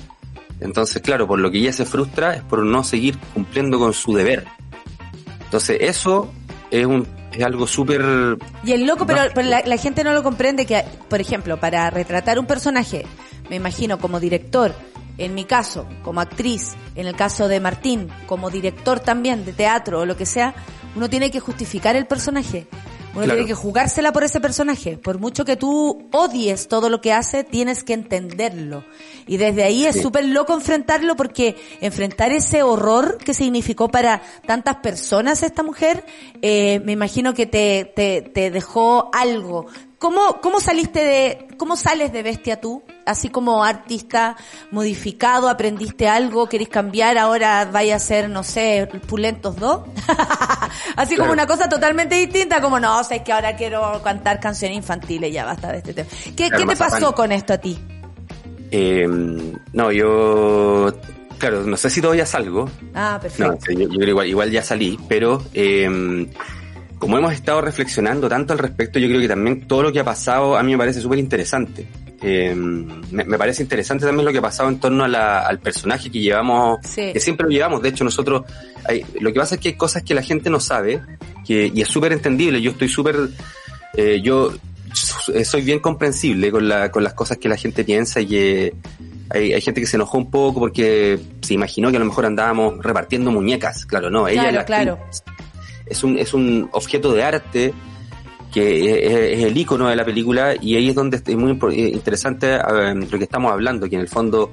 [0.60, 4.14] Entonces, claro, por lo que ella se frustra es por no seguir cumpliendo con su
[4.14, 4.46] deber.
[5.44, 6.32] Entonces, eso
[6.72, 8.38] es un es algo súper...
[8.64, 12.40] Y el loco, pero, la, la, gente no lo comprende que, por ejemplo, para retratar
[12.40, 13.06] un personaje,
[13.50, 14.74] me imagino como director,
[15.18, 20.02] en mi caso, como actriz, en el caso de Martín, como director también de teatro
[20.02, 20.54] o lo que sea,
[20.96, 22.68] uno tiene que justificar el personaje.
[23.16, 24.96] Uno tiene que jugársela por ese personaje.
[24.96, 28.84] Por mucho que tú odies todo lo que hace, tienes que entenderlo.
[29.26, 34.78] Y desde ahí es súper loco enfrentarlo porque enfrentar ese horror que significó para tantas
[34.78, 36.06] personas esta mujer,
[36.44, 39.66] eh, me imagino que te, te, te dejó algo.
[40.00, 42.84] ¿Cómo, ¿Cómo saliste de, cómo sales de bestia tú?
[43.06, 44.36] Así como artista
[44.70, 49.82] modificado, aprendiste algo, querés cambiar, ahora vaya a ser, no sé, Pulentos 2.
[50.96, 54.40] Así como una cosa totalmente distinta, como no, o sea, es que ahora quiero cantar
[54.40, 56.10] canciones infantiles, ya basta de este tema.
[56.36, 57.80] ¿Qué, ¿qué te pasó con esto a ti?
[58.70, 59.08] Eh,
[59.74, 60.94] no, yo
[61.40, 62.70] claro, no sé si todavía salgo.
[62.94, 63.58] Ah, perfecto.
[63.74, 66.28] No, yo, creo igual, igual ya salí, pero eh,
[67.00, 70.04] como hemos estado reflexionando tanto al respecto, yo creo que también todo lo que ha
[70.04, 71.88] pasado a mí me parece súper interesante.
[72.22, 76.80] Eh, me, parece interesante también lo que ha pasado en torno al personaje que llevamos,
[76.96, 77.82] que siempre lo llevamos.
[77.82, 78.44] De hecho, nosotros,
[78.86, 81.02] hay, lo que pasa es que hay cosas que la gente no sabe,
[81.46, 82.62] que, y es súper entendible.
[82.62, 83.30] Yo estoy súper,
[83.96, 84.52] eh, yo
[84.94, 88.74] soy bien comprensible con, la, con las cosas que la gente piensa y que
[89.30, 92.26] hay, hay, gente que se enojó un poco porque se imaginó que a lo mejor
[92.26, 93.86] andábamos repartiendo muñecas.
[93.86, 94.98] Claro, no, ella la claro
[95.90, 97.74] es un, es un objeto de arte
[98.52, 103.18] que es, el icono de la película y ahí es donde es muy interesante lo
[103.18, 104.52] que estamos hablando, que en el fondo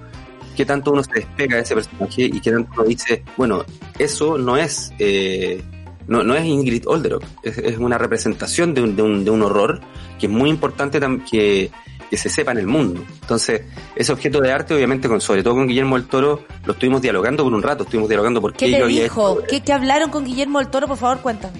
[0.56, 3.64] qué tanto uno se despega de ese personaje y qué tanto uno dice, bueno,
[3.98, 5.62] eso no es eh,
[6.06, 9.42] no, no es Ingrid Olderock, es, es una representación de un, de, un, de un
[9.42, 9.80] horror
[10.18, 11.00] que es muy importante
[11.30, 11.70] que,
[12.10, 13.04] que se sepa en el mundo.
[13.22, 13.62] Entonces,
[13.96, 17.44] ese objeto de arte, obviamente, con, sobre todo con Guillermo del Toro, lo estuvimos dialogando
[17.44, 19.42] por un rato, estuvimos dialogando por qué, yo dijo?
[19.48, 20.86] ¿Qué, ¿Qué hablaron con Guillermo del Toro?
[20.86, 21.58] Por favor, cuéntame.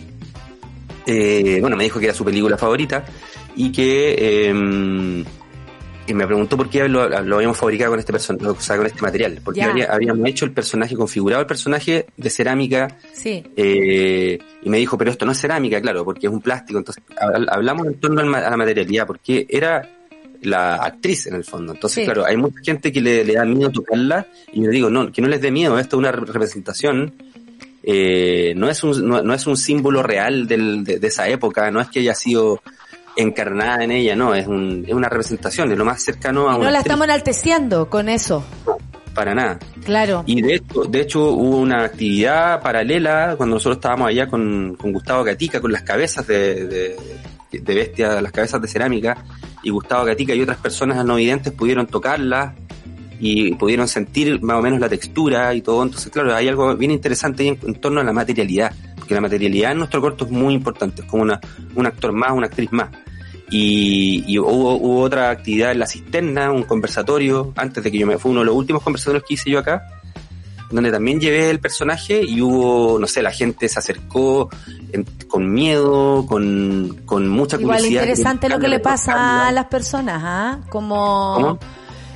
[1.07, 3.05] Eh, bueno, me dijo que era su película favorita
[3.57, 5.25] y que eh,
[6.07, 9.01] y me preguntó por qué lo, habíamos fabricado con este personaje, o sea, con este
[9.01, 13.43] material, porque habíamos hecho el personaje, configurado el personaje de cerámica, sí.
[13.57, 17.03] eh, y me dijo, pero esto no es cerámica, claro, porque es un plástico, entonces
[17.49, 19.89] hablamos en torno a la materialidad, porque era
[20.47, 21.73] la actriz en el fondo.
[21.73, 22.05] Entonces, Sí.
[22.05, 25.11] claro, hay mucha gente que le, le da miedo tocarla y yo le digo, no,
[25.13, 27.13] que no les dé miedo, esto es una re- representación,
[27.83, 31.71] eh, no, es un, no, no es un símbolo real del, de, de esa época,
[31.71, 32.61] no es que haya sido
[33.17, 36.57] encarnada en ella, no, es, un, es una representación, es lo más cercano a Y
[36.57, 38.45] una no la actriz, estamos enalteciendo con eso.
[39.15, 39.59] para nada.
[39.85, 40.25] Claro.
[40.27, 44.93] Y de hecho, de hecho hubo una actividad paralela cuando nosotros estábamos allá con, con
[44.93, 46.97] Gustavo Gatica, con las cabezas de, de,
[47.63, 49.17] de bestia, las cabezas de cerámica,
[49.63, 52.55] y Gustavo Gatica y otras personas no videntes pudieron tocarlas
[53.19, 55.83] y pudieron sentir más o menos la textura y todo.
[55.83, 59.73] Entonces, claro, hay algo bien interesante en, en torno a la materialidad, porque la materialidad
[59.73, 61.41] en nuestro corto es muy importante, es como una,
[61.75, 62.91] un actor más, una actriz más.
[63.51, 68.07] Y, y hubo, hubo otra actividad en la cisterna, un conversatorio, antes de que yo
[68.07, 69.83] me fue uno de los últimos conversatorios que hice yo acá,
[70.71, 74.49] donde también llevé el personaje y hubo, no sé, la gente se acercó
[74.93, 78.03] en- con miedo, con, con mucha Igual curiosidad.
[78.03, 80.59] interesante lo que le pasa a las personas, ¿ah?
[80.71, 81.59] Como...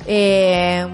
[0.07, 0.87] Eh,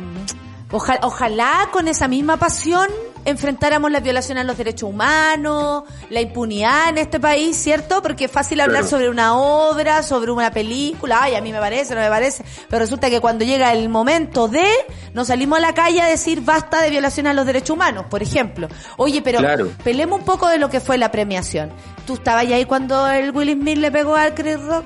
[0.72, 2.88] oja- ojalá con esa misma pasión
[3.26, 8.02] enfrentáramos la violación a los derechos humanos, la impunidad en este país, ¿cierto?
[8.02, 8.88] Porque es fácil hablar Claro.
[8.90, 12.80] sobre una obra, sobre una película, ay, a mí me parece, no me parece, pero
[12.80, 14.66] resulta que cuando llega el momento de,
[15.14, 18.22] nos salimos a la calle a decir basta de violación a los derechos humanos, por
[18.24, 18.68] ejemplo.
[18.98, 19.72] Oye, pero Claro.
[19.84, 21.72] pelemos un poco de lo que fue la premiación.
[22.06, 24.86] ¿Tú estabas ahí cuando el Will Smith le pegó al Chris Rock?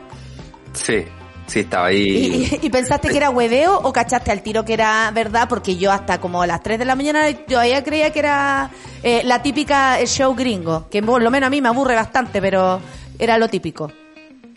[0.74, 1.04] Sí,
[1.50, 2.50] sí, estaba ¿Y, ahí.
[2.62, 5.48] y- y pensaste que era hueveo o cachaste al tiro que era verdad?
[5.50, 8.70] Porque yo hasta como a las 3 de la mañana todavía creía que era
[9.04, 12.42] eh, la típica eh, show gringo, que por lo menos a mí me aburre bastante,
[12.42, 12.80] pero
[13.18, 13.92] era lo típico.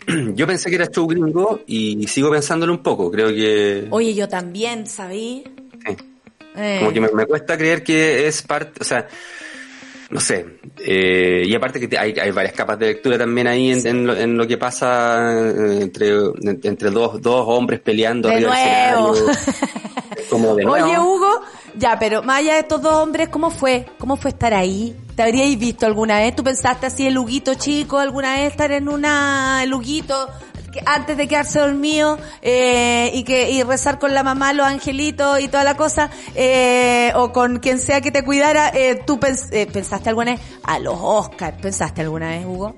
[0.35, 3.09] Yo pensé que era show gringo y sigo pensándolo un poco.
[3.11, 3.87] Creo que.
[3.89, 5.43] Oye, yo también, ¿sabí?
[5.85, 5.95] Sí.
[6.55, 9.07] Eh, Como que me, me cuesta creer que es parte, o sea,
[10.13, 10.45] no sé.
[10.85, 14.15] eh, y aparte que hay, hay varias capas de lectura también ahí en, en lo,
[14.15, 19.15] en lo que pasa eh, entre, en- entre dos, dos hombres peleando De nuevo.
[20.29, 20.85] Como de nuevo.
[20.87, 21.41] Oye, Hugo,
[21.75, 23.85] ya, pero más allá de estos dos hombres, ¿cómo fue?
[23.97, 24.95] ¿Cómo fue estar ahí?
[25.15, 26.35] ¿Te habríais visto alguna vez?
[26.35, 30.29] ¿Tú pensaste así el Huguito chico, alguna vez estar en una, el Huguito,
[30.73, 35.39] que antes de quedarse dormido, eh, y que, y rezar con la mamá, los angelitos
[35.39, 39.47] y toda la cosa, eh, o con quien sea que te cuidara, eh, ¿tú pens-
[39.51, 41.57] eh, pensaste alguna vez a los Oscars?
[41.61, 42.75] ¿Pensaste alguna vez, Hugo?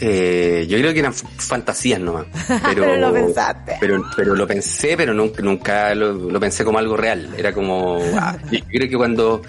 [0.00, 2.26] Eh, yo creo que eran fantasías nomás.
[2.46, 3.76] Pero, Pero lo pensaste.
[3.80, 7.34] Pero, pero lo pensé, pero nunca, nunca lo, lo pensé como algo real.
[7.36, 9.42] Era como, ah, yo creo que cuando,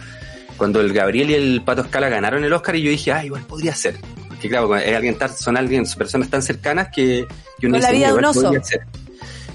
[0.58, 3.44] cuando el Gabriel y el Pato Escala ganaron el Oscar y yo dije, ah, igual
[3.44, 3.96] podría ser.
[4.40, 7.28] Porque claro, es alguien tan, son alguien, son personas tan cercanas que,
[7.60, 8.54] que uno Con la dice, vida de un oso.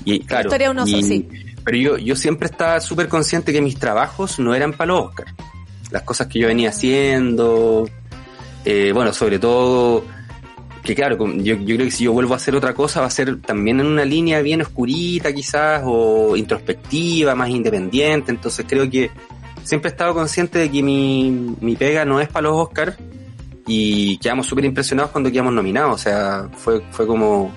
[0.04, 0.48] Y claro.
[0.48, 1.28] historia de un oso, y- sí.
[1.64, 5.26] Pero yo, yo siempre estaba súper consciente que mis trabajos no eran para los Oscar.
[5.90, 7.88] Las cosas que yo venía haciendo,
[8.66, 10.04] eh, bueno, sobre todo,
[10.82, 13.10] que claro, yo, yo creo que si yo vuelvo a hacer otra cosa va a
[13.10, 19.10] ser también en una línea bien oscurita quizás, o introspectiva, más independiente, entonces creo que
[19.62, 21.30] siempre he estado consciente de que mi,
[21.62, 22.98] mi pega no es para los Oscars
[23.66, 27.50] y quedamos súper impresionados cuando quedamos nominados, o sea, fue, fue como,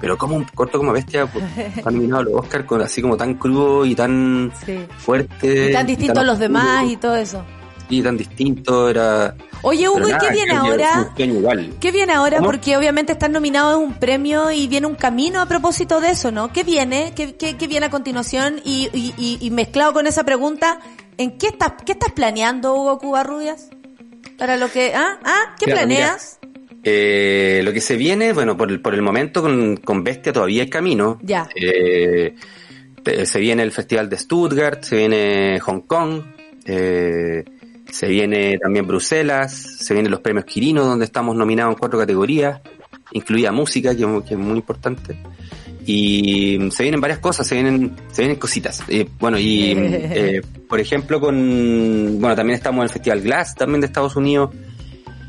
[0.00, 1.44] pero como un corto como bestia, pues,
[1.84, 4.78] nominado a los Oscars con, así como tan crudo y tan Sí.
[4.98, 5.70] fuerte.
[5.70, 7.44] Y tan distinto a los oscuro, demás y todo eso.
[7.90, 9.34] Y tan distinto, era...
[9.62, 11.12] Oye, Hugo, ¿y qué viene ahora?
[11.18, 11.74] igual.
[11.80, 12.36] ¿Qué viene ahora?
[12.38, 12.48] ¿Cómo?
[12.48, 16.30] Porque obviamente están nominados en un premio y viene un camino a propósito de eso,
[16.30, 16.52] ¿no?
[16.52, 17.12] ¿Qué viene?
[17.16, 18.60] ¿Qué, qué, qué viene a continuación?
[18.64, 20.78] Y, y, y, y mezclado con esa pregunta,
[21.18, 23.70] ¿en qué estás, qué estás planeando, Hugo Cubarrubias?
[24.38, 25.18] Para lo que, ¿ah?
[25.24, 25.54] ¿Ah?
[25.58, 26.38] ¿Qué Claro, planeas?
[26.82, 30.62] Eh, lo que se viene, bueno, por el, por el momento con, con Bestia todavía
[30.62, 31.18] hay camino.
[31.22, 31.48] Ya.
[31.54, 32.34] Eh,
[33.02, 36.22] te- se viene el Festival de Stuttgart, se viene Hong Kong,
[36.64, 37.44] eh,
[37.90, 42.60] se viene también Bruselas, se vienen los premios Quirino, donde estamos nominados en cuatro categorías,
[43.12, 45.18] incluida música, que, que es muy importante.
[45.92, 48.82] Y se vienen varias cosas, se vienen, se vienen cositas.
[48.88, 53.80] Eh, bueno, y eh, por ejemplo con, bueno, también estamos en el Festival Glass, también
[53.80, 54.50] de Estados Unidos.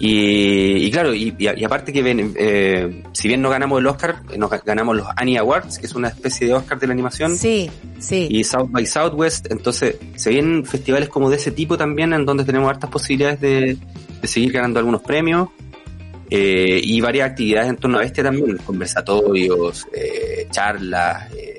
[0.04, 4.38] Y, y claro, y, aparte que ven, eh, si bien no ganamos el Oscar, eh,
[4.38, 7.38] nos ga- ganamos los Annie Awards, que es una especie de Oscar de la animación,
[7.38, 7.70] Sí,
[8.00, 8.28] sí.
[8.32, 12.44] y South by Southwest, entonces se vienen festivales como de ese tipo también, en donde
[12.46, 13.78] tenemos hartas posibilidades de,
[14.22, 15.50] de seguir ganando algunos premios,
[16.32, 21.58] eh, y varias actividades en torno a Bestia también, conversatorios, eh, charlas, eh,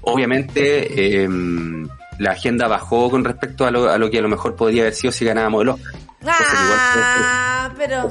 [0.00, 1.86] obviamente em,
[2.18, 4.94] la agenda bajó con respecto a lo, a lo que a lo mejor podría haber
[4.94, 5.92] sido si ganábamos el Oscar.
[6.20, 8.08] Cosa que igual puede ser- Ah, pero...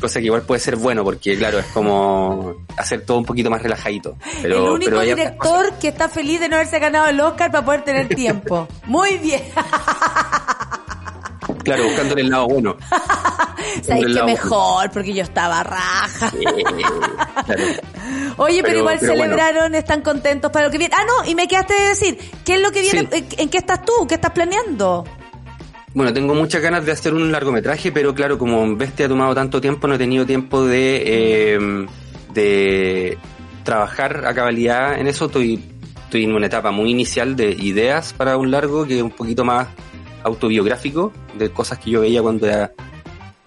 [0.00, 3.62] cosa que igual puede ser bueno porque claro es como hacer todo un poquito más
[3.62, 7.50] relajadito pero el único pero director que está feliz de no haberse ganado el Oscar
[7.52, 8.66] para poder tener tiempo.
[8.86, 9.42] Muy bien.
[11.64, 12.76] claro buscándole el lado bueno
[13.82, 16.30] Sabéis lado mejor, porque yo estaba raja.
[16.38, 16.62] Eh,
[17.46, 17.62] claro.
[18.36, 19.24] Oye, pero, Pero- igual pero bueno.
[19.36, 20.94] celebraron, están contentos para lo que viene.
[20.96, 23.08] Ah, no, y me quedaste de decir, ¿qué es lo que viene?
[23.10, 23.24] Sí.
[23.38, 24.06] ¿En qué estás tú?
[24.06, 25.04] ¿Qué estás planeando?
[25.94, 29.60] Bueno, tengo muchas ganas de hacer un largometraje, pero claro, como Bestia ha tomado tanto
[29.60, 31.02] tiempo, no he tenido tiempo de,
[31.54, 31.86] eh,
[32.32, 33.18] de
[33.64, 35.26] trabajar a cabalidad en eso.
[35.26, 35.60] Estoy,
[36.04, 39.44] estoy en una etapa muy inicial de ideas para un largo que es un poquito
[39.44, 39.68] más
[40.24, 42.72] autobiográfico, de cosas que yo veía cuando era,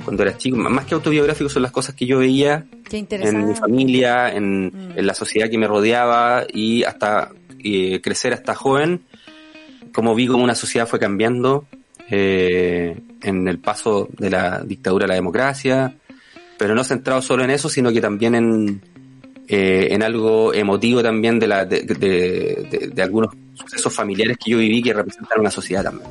[0.05, 0.55] cuando era chico.
[0.57, 4.97] Más que autobiográfico son las cosas que yo veía en mi familia, en, Mm.
[4.97, 7.31] en la sociedad que me rodeaba y hasta
[7.63, 9.01] eh, crecer hasta joven,
[9.93, 11.65] como vi cómo una sociedad fue cambiando
[12.09, 15.95] eh, en el paso de la dictadura a la democracia,
[16.57, 18.81] pero no centrado solo en eso, sino que también en,
[19.47, 24.51] eh, en algo emotivo también de, la, de, de- de- de algunos sucesos familiares que
[24.51, 26.09] yo viví que representan una sociedad también.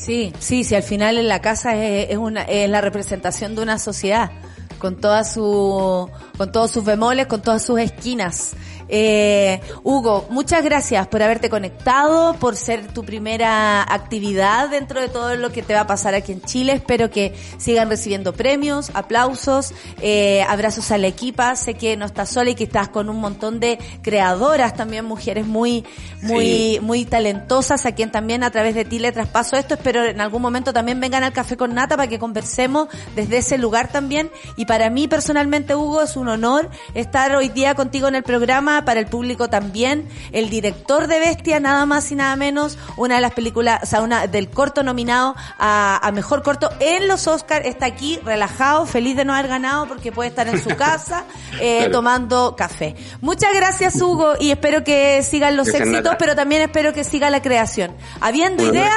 [0.00, 3.78] Sí, sí, sí, al final en la casa es, una, es la representación de una
[3.78, 4.30] sociedad
[4.78, 6.08] con todas su,
[6.38, 8.54] con todos sus bemoles, con todas sus esquinas.
[8.92, 15.36] Eh, Hugo, muchas gracias por haberte conectado, por ser tu primera actividad dentro de todo
[15.36, 16.72] lo que te va a pasar aquí en Chile.
[16.72, 19.72] Espero que sigan recibiendo premios, aplausos,
[20.02, 21.54] eh, abrazos a la equipa.
[21.54, 25.46] Sé que no estás sola y que estás con un montón de creadoras también, mujeres
[25.46, 25.84] muy,
[26.22, 26.78] muy, Sí.
[26.82, 29.74] muy talentosas, a quien también a través de ti le traspaso esto.
[29.74, 33.56] Espero en algún momento también vengan al Café con Nata para que conversemos desde ese
[33.56, 34.30] lugar también.
[34.56, 38.79] Y para mí personalmente, Hugo, es un honor estar hoy día contigo en el programa,
[38.84, 40.08] para el público también.
[40.32, 44.00] El director de Bestia, nada más y nada menos, una de las películas, o sea,
[44.02, 49.16] una del corto nominado a, a mejor corto en los Oscars, está aquí relajado, feliz
[49.16, 51.24] de no haber ganado porque puede estar en su casa
[51.60, 51.92] eh, Claro.
[51.92, 52.94] tomando café.
[53.20, 56.18] Muchas gracias, Hugo, y espero que sigan los Gracias, éxitos, Nata.
[56.18, 57.94] pero también espero que siga la creación.
[58.20, 58.92] Habiendo ideas,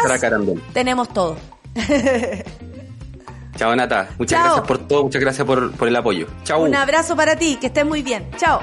[0.74, 1.38] tenemos todo.
[3.56, 4.46] Chao Nata, muchas Chao.
[4.46, 6.28] gracias por todo, muchas gracias por, por el apoyo.
[6.44, 6.64] Chao.
[6.64, 8.30] Un abrazo para ti, que estés muy bien.
[8.38, 8.60] Chao.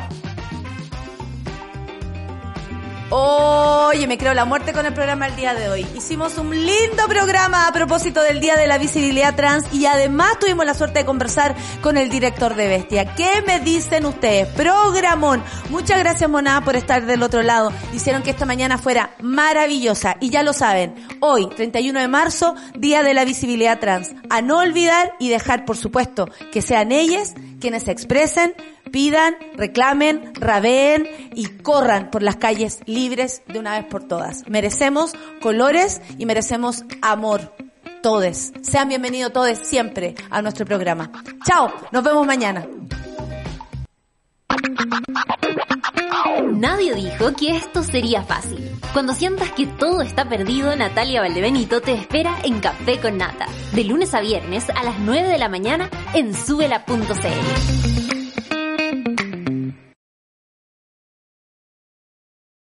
[3.13, 5.85] Oye, me creo la muerte con el programa el día de hoy.
[5.97, 10.65] Hicimos un lindo programa a propósito del Día de la Visibilidad Trans y además tuvimos
[10.65, 13.17] la suerte de conversar con el director de Bestia.
[13.17, 14.47] ¿Qué me dicen ustedes?
[14.55, 15.43] Programón.
[15.71, 17.73] Muchas gracias, Moná, por estar del otro lado.
[17.93, 20.17] Hicieron que esta mañana fuera maravillosa.
[20.21, 24.13] Y ya lo saben, hoy, 31 de marzo, Día de la Visibilidad Trans.
[24.31, 28.55] A no olvidar y dejar, por supuesto, que sean ellas quienes se expresen,
[28.91, 34.49] pidan, reclamen, rabeen y corran por las calles libres de una vez por todas.
[34.49, 37.55] Merecemos colores y merecemos amor.
[38.03, 38.53] Todes.
[38.63, 41.11] Sean bienvenidos todos siempre a nuestro programa.
[41.45, 42.67] Chao, nos vemos mañana.
[46.53, 48.71] Nadie dijo que esto sería fácil.
[48.93, 53.85] Cuando sientas que todo está perdido, Natalia Valdebenito te espera en Café con Nata, de
[53.85, 58.20] lunes a viernes a las 9 de la mañana en subela.cl.